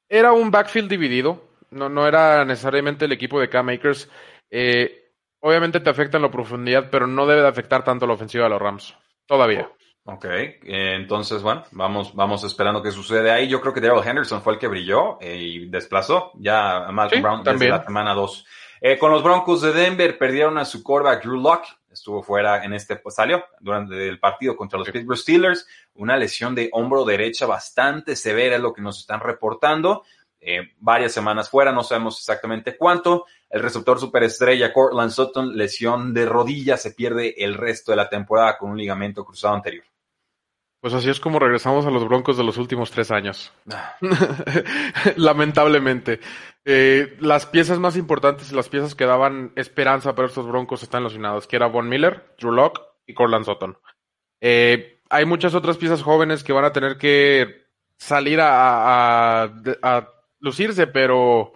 era 0.10 0.34
un 0.34 0.52
backfield 0.52 0.90
dividido. 0.90 1.48
No, 1.72 1.88
no 1.88 2.08
era 2.08 2.44
necesariamente 2.44 3.06
el 3.06 3.12
equipo 3.12 3.40
de 3.40 3.50
Cam 3.50 3.70
Akers. 3.70 4.10
Eh, 4.50 5.12
obviamente 5.40 5.80
te 5.80 5.90
afecta 5.90 6.18
en 6.18 6.24
la 6.24 6.32
profundidad, 6.32 6.90
pero 6.90 7.08
no 7.08 7.28
debe 7.28 7.42
de 7.42 7.48
afectar 7.48 7.84
tanto 7.84 8.08
la 8.08 8.14
ofensiva 8.14 8.46
de 8.46 8.50
los 8.50 8.62
Rams. 8.62 8.96
Todavía. 9.26 9.70
Ok, 10.06 10.26
entonces, 10.64 11.44
bueno, 11.44 11.64
vamos, 11.72 12.16
vamos 12.16 12.44
esperando 12.44 12.82
qué 12.82 12.90
sucede 12.90 13.30
ahí. 13.30 13.48
Yo 13.48 13.62
creo 13.62 13.74
que 13.74 13.82
Daryl 13.82 14.04
Henderson 14.04 14.42
fue 14.42 14.54
el 14.54 14.60
que 14.60 14.68
brilló 14.68 15.20
eh, 15.22 15.38
y 15.38 15.70
desplazó 15.70 16.32
ya 16.40 16.88
a 16.88 16.92
Malcolm 16.92 17.22
Brown 17.22 17.44
desde 17.44 17.70
la 17.70 17.84
semana 17.84 18.16
2. 18.16 18.46
Eh, 18.82 18.98
con 18.98 19.12
los 19.12 19.22
Broncos 19.22 19.62
de 19.62 19.72
Denver 19.72 20.18
perdieron 20.18 20.58
a 20.58 20.66
su 20.66 20.82
quarterback 20.82 21.24
Drew 21.24 21.40
Locke, 21.40 21.68
estuvo 22.00 22.24
fuera 22.24 22.64
en 22.64 22.74
este, 22.74 22.96
pues 22.96 23.16
salió 23.16 23.44
durante 23.60 24.08
el 24.08 24.20
partido 24.20 24.56
contra 24.56 24.80
los 24.80 24.90
Pittsburgh 24.90 25.18
Steelers, 25.18 25.68
una 25.94 26.18
lesión 26.18 26.56
de 26.56 26.70
hombro 26.72 27.06
derecha 27.06 27.46
bastante 27.46 28.16
severa 28.16 28.56
es 28.56 28.62
lo 28.62 28.74
que 28.74 28.82
nos 28.82 29.00
están 29.00 29.20
reportando. 29.20 30.04
Eh, 30.42 30.72
varias 30.78 31.12
semanas 31.12 31.50
fuera, 31.50 31.72
no 31.72 31.84
sabemos 31.84 32.18
exactamente 32.18 32.78
cuánto. 32.78 33.26
El 33.50 33.62
receptor 33.62 34.00
superestrella 34.00 34.72
Cortland 34.72 35.12
Sutton, 35.12 35.58
lesión 35.58 36.14
de 36.14 36.26
rodilla, 36.26 36.78
se 36.78 36.92
pierde 36.92 37.36
el 37.44 37.56
resto 37.56 37.92
de 37.92 37.98
la 37.98 38.10
temporada 38.10 38.58
con 38.58 38.72
un 38.72 38.78
ligamento 38.78 39.26
cruzado 39.26 39.56
anterior. 39.56 39.84
Pues 40.82 40.94
así 40.94 41.10
es 41.10 41.20
como 41.20 41.40
regresamos 41.40 41.86
a 41.86 41.92
los 41.92 42.08
Broncos 42.08 42.38
de 42.38 42.44
los 42.44 42.58
últimos 42.58 42.90
tres 42.92 43.12
años. 43.12 43.52
Lamentablemente. 45.18 46.22
Eh, 46.64 47.18
las 47.20 47.46
piezas 47.46 47.80
más 47.80 47.98
importantes 47.98 48.52
y 48.52 48.56
las 48.56 48.70
piezas 48.70 48.96
que 48.96 49.06
daban 49.06 49.52
esperanza 49.56 50.16
para 50.16 50.28
estos 50.28 50.48
Broncos 50.48 50.84
están 50.84 51.04
lesionados, 51.04 51.48
que 51.48 51.58
era 51.58 51.68
Von 51.68 51.90
Miller, 51.90 52.34
Drew 52.40 52.52
Locke 52.52 52.82
y 53.06 53.14
Corland 53.14 53.46
Sutton. 53.46 53.78
Eh, 54.40 55.02
hay 55.10 55.26
muchas 55.26 55.54
otras 55.54 55.78
piezas 55.78 56.02
jóvenes 56.02 56.44
que 56.44 56.54
van 56.54 56.66
a 56.66 56.72
tener 56.72 56.98
que 56.98 57.66
salir 57.98 58.40
a, 58.42 59.52
lucirse, 60.40 60.88
pero 60.88 61.52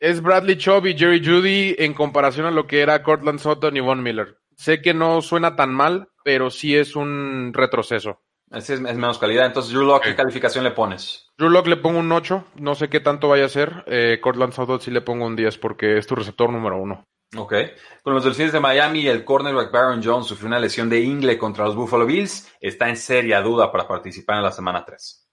es 0.00 0.22
Bradley 0.22 0.56
Chubb 0.56 0.86
y 0.86 0.96
Jerry 0.96 1.22
Judy 1.22 1.76
en 1.78 1.92
comparación 1.92 2.46
a 2.46 2.50
lo 2.50 2.66
que 2.66 2.80
era 2.80 3.02
Cortland 3.02 3.40
Sutton 3.40 3.76
y 3.76 3.80
Von 3.80 4.02
Miller. 4.02 4.38
Sé 4.56 4.80
que 4.80 4.94
no 4.94 5.20
suena 5.20 5.54
tan 5.54 5.74
mal, 5.74 6.08
pero 6.28 6.50
sí 6.50 6.76
es 6.76 6.94
un 6.94 7.52
retroceso. 7.54 8.20
Es, 8.50 8.68
es 8.68 8.82
menos 8.82 9.18
calidad. 9.18 9.46
Entonces, 9.46 9.72
Drew 9.72 9.86
Locke, 9.86 10.08
¿qué 10.08 10.14
calificación 10.14 10.62
le 10.62 10.72
pones? 10.72 11.26
Drew 11.38 11.48
Locke 11.48 11.68
le 11.68 11.78
pongo 11.78 12.00
un 12.00 12.12
8. 12.12 12.48
No 12.56 12.74
sé 12.74 12.90
qué 12.90 13.00
tanto 13.00 13.28
vaya 13.28 13.46
a 13.46 13.48
ser. 13.48 13.82
Eh, 13.86 14.18
Cortland 14.20 14.52
Sutton 14.52 14.78
sí 14.78 14.90
le 14.90 15.00
pongo 15.00 15.24
un 15.24 15.36
10 15.36 15.56
porque 15.56 15.96
es 15.96 16.06
tu 16.06 16.16
receptor 16.16 16.52
número 16.52 16.76
uno. 16.76 17.06
Ok. 17.34 17.54
Con 18.02 18.12
los 18.12 18.24
Delfines 18.24 18.52
de 18.52 18.60
Miami, 18.60 19.06
el 19.06 19.24
cornerback 19.24 19.72
Baron 19.72 20.02
Jones 20.04 20.26
sufrió 20.26 20.48
una 20.48 20.58
lesión 20.58 20.90
de 20.90 21.00
ingle 21.00 21.38
contra 21.38 21.64
los 21.64 21.74
Buffalo 21.74 22.04
Bills. 22.04 22.54
Está 22.60 22.90
en 22.90 22.98
seria 22.98 23.40
duda 23.40 23.72
para 23.72 23.88
participar 23.88 24.36
en 24.36 24.42
la 24.42 24.52
semana 24.52 24.84
3. 24.84 25.30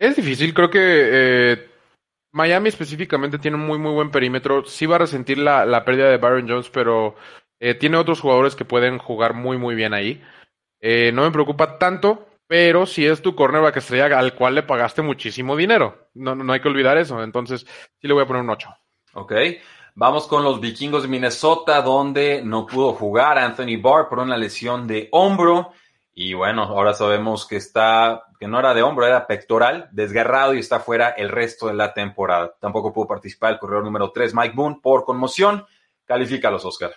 Es 0.00 0.16
difícil. 0.16 0.52
Creo 0.52 0.68
que 0.68 0.80
eh, 0.82 1.70
Miami 2.32 2.70
específicamente 2.70 3.38
tiene 3.38 3.56
un 3.56 3.66
muy, 3.68 3.78
muy 3.78 3.92
buen 3.92 4.10
perímetro. 4.10 4.64
Sí 4.64 4.84
va 4.84 4.96
a 4.96 4.98
resentir 4.98 5.38
la, 5.38 5.64
la 5.64 5.84
pérdida 5.84 6.10
de 6.10 6.16
Baron 6.16 6.48
Jones, 6.48 6.70
pero 6.70 7.14
eh, 7.60 7.74
tiene 7.74 7.96
otros 7.96 8.20
jugadores 8.20 8.54
que 8.54 8.64
pueden 8.64 8.98
jugar 8.98 9.34
muy, 9.34 9.58
muy 9.58 9.74
bien 9.74 9.94
ahí. 9.94 10.22
Eh, 10.80 11.10
no 11.12 11.22
me 11.22 11.30
preocupa 11.30 11.78
tanto, 11.78 12.26
pero 12.46 12.86
si 12.86 13.06
es 13.06 13.20
tu 13.20 13.34
cornerback 13.34 13.76
estrella 13.76 14.18
al 14.18 14.34
cual 14.34 14.54
le 14.54 14.62
pagaste 14.62 15.02
muchísimo 15.02 15.56
dinero. 15.56 16.08
No, 16.14 16.34
no 16.34 16.52
hay 16.52 16.60
que 16.60 16.68
olvidar 16.68 16.96
eso. 16.98 17.22
Entonces, 17.22 17.66
sí 18.00 18.08
le 18.08 18.14
voy 18.14 18.22
a 18.22 18.26
poner 18.26 18.42
un 18.42 18.50
8. 18.50 18.68
Ok. 19.14 19.32
Vamos 20.00 20.28
con 20.28 20.44
los 20.44 20.60
vikingos 20.60 21.02
de 21.02 21.08
Minnesota, 21.08 21.82
donde 21.82 22.40
no 22.44 22.66
pudo 22.66 22.92
jugar 22.92 23.36
Anthony 23.36 23.80
Barr 23.82 24.08
por 24.08 24.20
una 24.20 24.36
lesión 24.36 24.86
de 24.86 25.08
hombro. 25.10 25.72
Y 26.14 26.34
bueno, 26.34 26.62
ahora 26.62 26.94
sabemos 26.94 27.46
que 27.46 27.56
está, 27.56 28.22
que 28.38 28.46
no 28.46 28.60
era 28.60 28.74
de 28.74 28.82
hombro, 28.82 29.06
era 29.06 29.26
pectoral, 29.26 29.88
desgarrado 29.90 30.54
y 30.54 30.60
está 30.60 30.78
fuera 30.78 31.10
el 31.10 31.28
resto 31.28 31.66
de 31.66 31.74
la 31.74 31.92
temporada. 31.94 32.54
Tampoco 32.60 32.92
pudo 32.92 33.08
participar 33.08 33.54
el 33.54 33.58
corredor 33.58 33.84
número 33.84 34.12
3, 34.12 34.34
Mike 34.34 34.54
Boone, 34.54 34.78
por 34.80 35.04
conmoción. 35.04 35.66
Califícalos, 36.04 36.64
Oscar. 36.64 36.92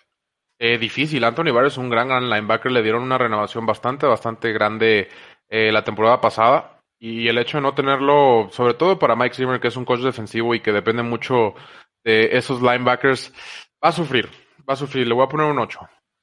Eh, 0.63 0.77
difícil. 0.77 1.23
Anthony 1.23 1.51
Barr 1.51 1.65
es 1.65 1.77
un 1.79 1.89
gran, 1.89 2.07
gran 2.07 2.29
linebacker. 2.29 2.71
Le 2.71 2.83
dieron 2.83 3.01
una 3.01 3.17
renovación 3.17 3.65
bastante, 3.65 4.05
bastante 4.05 4.53
grande 4.53 5.09
eh, 5.49 5.71
la 5.71 5.83
temporada 5.83 6.21
pasada. 6.21 6.83
Y 6.99 7.27
el 7.27 7.39
hecho 7.39 7.57
de 7.57 7.63
no 7.63 7.73
tenerlo, 7.73 8.47
sobre 8.51 8.75
todo 8.75 8.99
para 8.99 9.15
Mike 9.15 9.33
Zimmer, 9.33 9.59
que 9.59 9.69
es 9.69 9.75
un 9.75 9.85
coach 9.85 10.01
defensivo 10.01 10.53
y 10.53 10.59
que 10.59 10.71
depende 10.71 11.01
mucho 11.01 11.55
de 12.03 12.37
esos 12.37 12.61
linebackers, 12.61 13.33
va 13.83 13.89
a 13.89 13.91
sufrir. 13.91 14.29
Va 14.69 14.75
a 14.75 14.75
sufrir. 14.75 15.07
Le 15.07 15.15
voy 15.15 15.25
a 15.25 15.29
poner 15.29 15.47
un 15.47 15.57
8. 15.57 15.79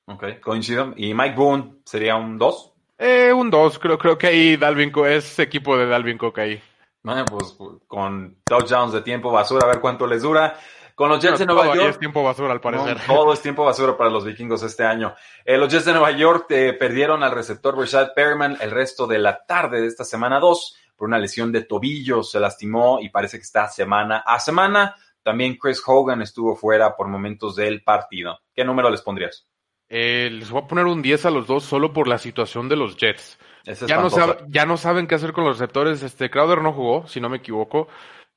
Ok, 0.07 0.39
coincido. 0.41 0.95
¿Y 0.97 1.15
Mike 1.15 1.35
Boone 1.35 1.81
sería 1.85 2.15
un 2.15 2.39
2? 2.39 2.75
Eh, 2.99 3.33
un 3.33 3.51
2, 3.51 3.79
creo, 3.81 3.99
creo 3.99 4.17
que 4.17 4.29
ahí 4.29 4.57
Dalvin 4.57 4.93
Cook 4.93 5.07
es 5.07 5.37
equipo 5.41 5.77
de 5.77 5.87
Dalvin 5.87 6.17
Cook 6.17 6.39
ahí. 6.39 6.63
Bueno, 7.03 7.25
pues 7.25 7.57
con 7.89 8.37
touchdowns 8.45 8.93
de 8.93 9.03
tiempo 9.03 9.33
basura, 9.33 9.67
a 9.67 9.69
ver 9.69 9.81
cuánto 9.81 10.07
les 10.07 10.23
dura. 10.23 10.57
Con 10.99 11.11
los 11.11 11.23
Jets 11.23 11.39
de 11.39 11.47
Nueva 11.47 11.77
York. 11.77 11.91
es 11.91 11.99
tiempo 12.01 12.25
basura, 12.25 12.51
al 12.51 12.61
parecer. 12.61 12.99
todo 13.07 13.33
es 13.33 13.41
tiempo 13.41 13.65
basura 13.65 13.97
para 13.97 14.11
los 14.11 14.25
vikingos 14.25 14.65
este 14.65 14.83
año. 14.85 15.15
Eh, 15.45 15.57
los 15.57 15.73
Jets 15.73 15.85
de 15.85 15.93
Nueva 15.93 16.11
York 16.11 16.47
eh, 16.51 16.73
perdieron 16.73 17.23
al 17.23 17.31
receptor 17.31 17.79
Rashad 17.79 18.15
Perryman 18.17 18.57
el 18.61 18.73
resto 18.73 19.07
de 19.07 19.21
la 19.21 19.45
tarde 19.47 19.81
de 19.81 19.87
esta 19.87 20.03
semana 20.03 20.41
2 20.41 20.77
por 20.97 21.07
una 21.07 21.21
lesión 21.21 21.53
de 21.53 21.63
tobillo. 21.63 22.25
Se 22.25 22.41
lastimó 22.41 22.99
y 23.01 23.11
parece 23.11 23.37
que 23.37 23.45
está 23.45 23.69
semana 23.69 24.25
a 24.27 24.41
semana. 24.41 24.97
También 25.23 25.57
Chris 25.57 25.81
Hogan 25.87 26.21
estuvo 26.21 26.57
fuera 26.57 26.97
por 26.97 27.07
momentos 27.07 27.55
del 27.55 27.85
partido. 27.85 28.41
¿Qué 28.53 28.65
número 28.65 28.91
les 28.91 29.03
pondrías? 29.03 29.47
Eh, 29.89 30.31
les 30.33 30.51
voy 30.51 30.63
a 30.65 30.67
poner 30.67 30.87
un 30.87 31.01
10 31.01 31.27
a 31.27 31.31
los 31.31 31.47
dos 31.47 31.63
solo 31.63 31.93
por 31.93 32.09
la 32.09 32.19
situación 32.19 32.69
de 32.69 32.75
los 32.75 32.97
Jets. 32.97 33.39
Ya 33.87 34.01
no, 34.01 34.09
ya 34.49 34.67
no, 34.67 34.77
saben 34.77 35.07
qué 35.07 35.15
hacer 35.15 35.33
con 35.33 35.45
los 35.45 35.61
receptores. 35.61 36.03
Este 36.03 36.29
Crowder 36.29 36.61
no 36.61 36.73
jugó, 36.73 37.07
si 37.07 37.21
no 37.21 37.29
me 37.29 37.37
equivoco. 37.37 37.87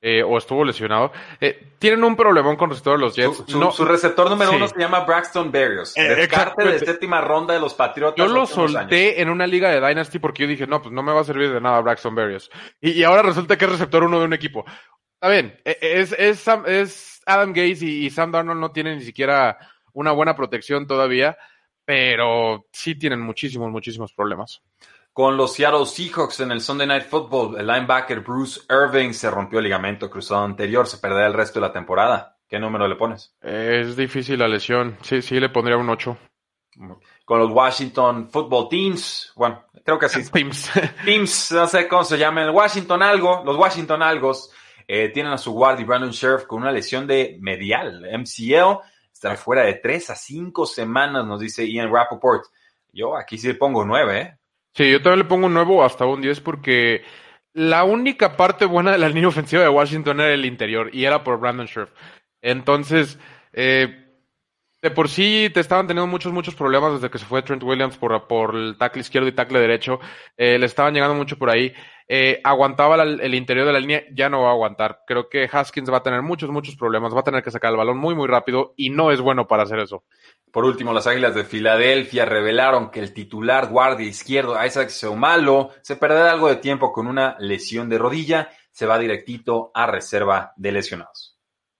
Eh, 0.04 0.20
o 0.20 0.36
estuvo 0.36 0.64
lesionado. 0.64 1.12
Eh, 1.40 1.74
tienen 1.78 2.02
un 2.02 2.16
problemón 2.16 2.56
con 2.56 2.68
receptor 2.68 2.98
de 2.98 3.04
los 3.04 3.14
Jets. 3.14 3.44
Su, 3.46 3.84
receptor 3.84 4.28
número 4.28 4.50
uno 4.50 4.66
se 4.66 4.76
llama 4.76 5.04
Braxton 5.04 5.52
Berrios. 5.52 5.96
Eh, 5.96 6.16
descarte 6.16 6.64
de 6.64 6.80
séptima 6.80 7.20
ronda 7.20 7.54
de 7.54 7.60
los 7.60 7.74
Patriotas. 7.74 8.16
Yo 8.16 8.26
lo 8.26 8.44
solté 8.44 9.22
en 9.22 9.30
una 9.30 9.46
liga 9.46 9.70
de 9.70 9.80
Dynasty 9.80 10.18
porque 10.18 10.42
yo 10.42 10.48
dije, 10.48 10.66
no, 10.66 10.82
pues 10.82 10.92
no 10.92 11.04
me 11.04 11.12
va 11.12 11.20
a 11.20 11.24
servir 11.24 11.52
de 11.52 11.60
nada 11.60 11.80
Braxton 11.80 12.16
Berrios. 12.16 12.50
Y, 12.80 13.00
ahora 13.04 13.22
resulta 13.22 13.56
que 13.56 13.64
es 13.64 13.70
receptor 13.70 14.02
uno 14.02 14.18
de 14.18 14.24
un 14.24 14.32
equipo. 14.32 14.64
Está 15.14 15.28
bien, 15.28 15.60
e, 15.64 15.78
es, 15.80 16.12
es, 16.18 16.48
es 16.66 17.22
Adam 17.24 17.52
Gaze 17.52 17.86
y, 17.86 18.06
y 18.06 18.10
Sam 18.10 18.32
Darnold 18.32 18.60
no 18.60 18.72
tienen 18.72 18.98
ni 18.98 19.04
siquiera 19.04 19.56
una 19.92 20.10
buena 20.10 20.34
protección 20.34 20.88
todavía, 20.88 21.38
pero 21.84 22.66
sí 22.72 22.96
tienen 22.96 23.20
muchísimos, 23.20 23.70
muchísimos 23.70 24.12
problemas. 24.12 24.62
Con 25.12 25.36
los 25.36 25.52
Seattle 25.52 25.84
Seahawks 25.84 26.40
en 26.40 26.52
el 26.52 26.62
Sunday 26.62 26.86
Night 26.86 27.04
Football, 27.04 27.60
el 27.60 27.66
linebacker 27.66 28.20
Bruce 28.20 28.62
Irving 28.70 29.12
se 29.12 29.30
rompió 29.30 29.58
el 29.58 29.64
ligamento 29.64 30.08
cruzado 30.08 30.42
anterior, 30.42 30.86
se 30.86 30.96
perderá 30.96 31.26
el 31.26 31.34
resto 31.34 31.60
de 31.60 31.66
la 31.66 31.72
temporada. 31.72 32.38
¿Qué 32.48 32.58
número 32.58 32.88
le 32.88 32.96
pones? 32.96 33.36
Es 33.42 33.94
difícil 33.94 34.38
la 34.38 34.48
lesión. 34.48 34.96
Sí, 35.02 35.20
sí, 35.20 35.38
le 35.38 35.50
pondría 35.50 35.76
un 35.76 35.90
8. 35.90 36.16
Con 37.26 37.38
los 37.38 37.50
Washington 37.50 38.30
Football 38.30 38.70
Teams, 38.70 39.32
bueno, 39.36 39.66
creo 39.84 39.98
que 39.98 40.08
sí. 40.08 40.22
Teams. 40.32 40.70
Teams, 41.04 41.52
no 41.52 41.66
sé 41.66 41.86
cómo 41.88 42.04
se 42.04 42.16
llaman. 42.16 42.48
Washington 42.48 43.02
algo, 43.02 43.42
los 43.44 43.58
Washington 43.58 44.02
algos 44.02 44.50
eh, 44.88 45.10
tienen 45.10 45.32
a 45.32 45.38
su 45.38 45.52
guardia 45.52 45.84
Brandon 45.84 46.10
Sheriff 46.10 46.46
con 46.46 46.62
una 46.62 46.72
lesión 46.72 47.06
de 47.06 47.36
medial, 47.38 48.00
MCL. 48.18 48.80
Estará 49.12 49.36
fuera 49.36 49.64
de 49.64 49.74
3 49.74 50.08
a 50.08 50.16
5 50.16 50.64
semanas, 50.64 51.26
nos 51.26 51.38
dice 51.38 51.70
Ian 51.70 51.92
Rappaport. 51.92 52.44
Yo 52.94 53.14
aquí 53.14 53.36
sí 53.36 53.48
le 53.48 53.54
pongo 53.56 53.84
9, 53.84 54.20
¿eh? 54.20 54.38
Sí, 54.74 54.90
yo 54.90 55.02
también 55.02 55.20
le 55.20 55.24
pongo 55.26 55.46
un 55.46 55.54
nuevo 55.54 55.84
hasta 55.84 56.06
un 56.06 56.22
10 56.22 56.40
porque 56.40 57.02
la 57.52 57.84
única 57.84 58.36
parte 58.36 58.64
buena 58.64 58.92
de 58.92 58.98
la 58.98 59.08
línea 59.10 59.28
ofensiva 59.28 59.62
de 59.62 59.68
Washington 59.68 60.20
era 60.20 60.32
el 60.32 60.44
interior 60.44 60.90
y 60.94 61.04
era 61.04 61.22
por 61.24 61.38
Brandon 61.38 61.66
Scherf. 61.66 61.90
Entonces, 62.40 63.18
eh, 63.52 64.02
de 64.82 64.90
por 64.90 65.08
sí 65.08 65.48
te 65.54 65.60
estaban 65.60 65.86
teniendo 65.86 66.08
muchos, 66.08 66.32
muchos 66.32 66.54
problemas 66.56 66.94
desde 66.94 67.10
que 67.10 67.18
se 67.18 67.24
fue 67.24 67.42
Trent 67.42 67.62
Williams 67.62 67.96
por, 67.96 68.26
por 68.26 68.56
el 68.56 68.76
tackle 68.76 69.00
izquierdo 69.02 69.28
y 69.28 69.32
tackle 69.32 69.60
derecho. 69.60 70.00
Eh, 70.36 70.58
le 70.58 70.66
estaban 70.66 70.92
llegando 70.94 71.14
mucho 71.14 71.38
por 71.38 71.50
ahí. 71.50 71.72
Eh, 72.08 72.40
aguantaba 72.44 73.02
el 73.02 73.34
interior 73.34 73.66
de 73.66 73.72
la 73.72 73.80
línea, 73.80 74.04
ya 74.12 74.28
no 74.28 74.42
va 74.42 74.50
a 74.50 74.52
aguantar. 74.52 75.02
Creo 75.06 75.28
que 75.28 75.48
Haskins 75.50 75.90
va 75.90 75.98
a 75.98 76.02
tener 76.02 76.22
muchos, 76.22 76.50
muchos 76.50 76.76
problemas. 76.76 77.14
Va 77.14 77.20
a 77.20 77.24
tener 77.24 77.42
que 77.42 77.50
sacar 77.50 77.70
el 77.70 77.76
balón 77.76 77.98
muy, 77.98 78.14
muy 78.14 78.26
rápido 78.26 78.74
y 78.76 78.90
no 78.90 79.10
es 79.10 79.20
bueno 79.20 79.46
para 79.46 79.62
hacer 79.62 79.78
eso. 79.78 80.04
Por 80.50 80.64
último, 80.64 80.92
las 80.92 81.06
Águilas 81.06 81.34
de 81.34 81.44
Filadelfia 81.44 82.24
revelaron 82.24 82.90
que 82.90 83.00
el 83.00 83.14
titular 83.14 83.68
guardia 83.68 84.06
izquierdo, 84.06 84.62
Isaac 84.64 84.88
Seumalo, 84.88 85.70
se 85.80 85.96
perderá 85.96 86.30
algo 86.30 86.48
de 86.48 86.56
tiempo 86.56 86.92
con 86.92 87.06
una 87.06 87.36
lesión 87.38 87.88
de 87.88 87.98
rodilla. 87.98 88.50
Se 88.70 88.86
va 88.86 88.98
directito 88.98 89.70
a 89.74 89.86
reserva 89.86 90.52
de 90.56 90.72
lesionados. 90.72 91.31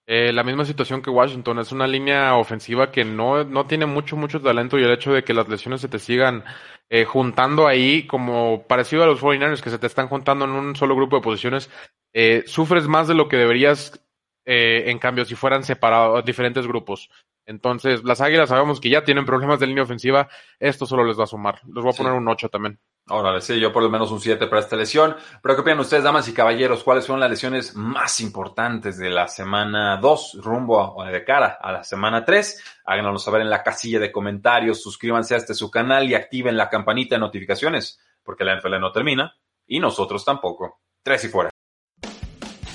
Eh, 0.05 0.33
la 0.33 0.43
misma 0.43 0.65
situación 0.65 1.01
que 1.01 1.09
Washington. 1.09 1.59
Es 1.59 1.71
una 1.71 1.87
línea 1.87 2.35
ofensiva 2.35 2.91
que 2.91 3.05
no, 3.05 3.43
no 3.43 3.67
tiene 3.67 3.85
mucho, 3.85 4.15
mucho 4.17 4.41
talento 4.41 4.77
y 4.77 4.83
el 4.83 4.91
hecho 4.91 5.13
de 5.13 5.23
que 5.23 5.33
las 5.33 5.47
lesiones 5.47 5.81
se 5.81 5.87
te 5.87 5.99
sigan 5.99 6.43
eh, 6.89 7.05
juntando 7.05 7.67
ahí, 7.67 8.05
como 8.05 8.63
parecido 8.67 9.03
a 9.03 9.07
los 9.07 9.21
49ers 9.21 9.61
que 9.61 9.69
se 9.69 9.79
te 9.79 9.87
están 9.87 10.07
juntando 10.09 10.45
en 10.45 10.51
un 10.51 10.75
solo 10.75 10.95
grupo 10.95 11.15
de 11.15 11.21
posiciones, 11.21 11.69
eh, 12.13 12.43
sufres 12.45 12.87
más 12.87 13.07
de 13.07 13.15
lo 13.15 13.29
que 13.29 13.37
deberías, 13.37 13.99
en 14.45 14.99
cambio, 14.99 15.23
si 15.23 15.35
fueran 15.35 15.63
separados, 15.63 16.25
diferentes 16.25 16.67
grupos. 16.67 17.09
Entonces, 17.45 18.03
las 18.03 18.19
Águilas 18.19 18.49
sabemos 18.49 18.81
que 18.81 18.89
ya 18.89 19.05
tienen 19.05 19.25
problemas 19.25 19.59
de 19.59 19.67
línea 19.67 19.83
ofensiva. 19.83 20.29
Esto 20.59 20.85
solo 20.85 21.05
les 21.05 21.17
va 21.17 21.23
a 21.23 21.27
sumar. 21.27 21.61
Les 21.65 21.83
voy 21.83 21.93
a 21.93 21.97
poner 21.97 22.13
un 22.13 22.27
8 22.27 22.49
también. 22.49 22.77
Ahora, 23.07 23.41
sí, 23.41 23.59
yo 23.59 23.73
por 23.73 23.83
lo 23.83 23.89
menos 23.89 24.11
un 24.11 24.21
7 24.21 24.47
para 24.47 24.61
esta 24.61 24.77
lesión. 24.77 25.15
Pero 25.41 25.55
¿qué 25.55 25.61
opinan 25.61 25.79
ustedes, 25.81 26.03
damas 26.03 26.27
y 26.29 26.33
caballeros? 26.33 26.83
¿Cuáles 26.83 27.03
son 27.03 27.19
las 27.19 27.29
lesiones 27.29 27.75
más 27.75 28.21
importantes 28.21 28.97
de 28.97 29.09
la 29.09 29.27
semana 29.27 29.97
2 29.97 30.39
rumbo 30.41 30.95
o 30.95 31.03
de 31.03 31.23
cara 31.25 31.57
a 31.61 31.71
la 31.73 31.83
semana 31.83 32.23
3? 32.23 32.63
Háganoslo 32.85 33.19
saber 33.19 33.41
en 33.41 33.49
la 33.49 33.61
casilla 33.61 33.99
de 33.99 34.11
comentarios. 34.11 34.81
Suscríbanse 34.81 35.33
a 35.33 35.37
este 35.37 35.53
su 35.53 35.69
canal 35.69 36.09
y 36.09 36.15
activen 36.15 36.55
la 36.55 36.69
campanita 36.69 37.15
de 37.15 37.19
notificaciones, 37.19 37.99
porque 38.23 38.45
la 38.45 38.57
NFL 38.57 38.79
no 38.79 38.91
termina 38.93 39.35
y 39.67 39.79
nosotros 39.79 40.23
tampoco. 40.23 40.79
Tres 41.03 41.25
y 41.25 41.27
fuera. 41.27 41.49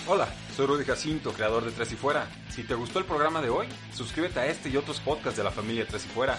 Hola, 0.06 0.28
soy 0.54 0.66
Rudy 0.66 0.84
Jacinto, 0.84 1.32
creador 1.32 1.64
de 1.64 1.70
Tres 1.70 1.92
y 1.92 1.96
Fuera. 1.96 2.26
Si 2.48 2.64
te 2.64 2.74
gustó 2.74 2.98
el 2.98 3.04
programa 3.04 3.42
de 3.42 3.50
hoy, 3.50 3.66
suscríbete 3.92 4.40
a 4.40 4.46
este 4.46 4.70
y 4.70 4.76
otros 4.76 5.00
podcasts 5.00 5.36
de 5.36 5.44
la 5.44 5.50
familia 5.50 5.86
Tres 5.86 6.06
y 6.06 6.08
Fuera. 6.08 6.38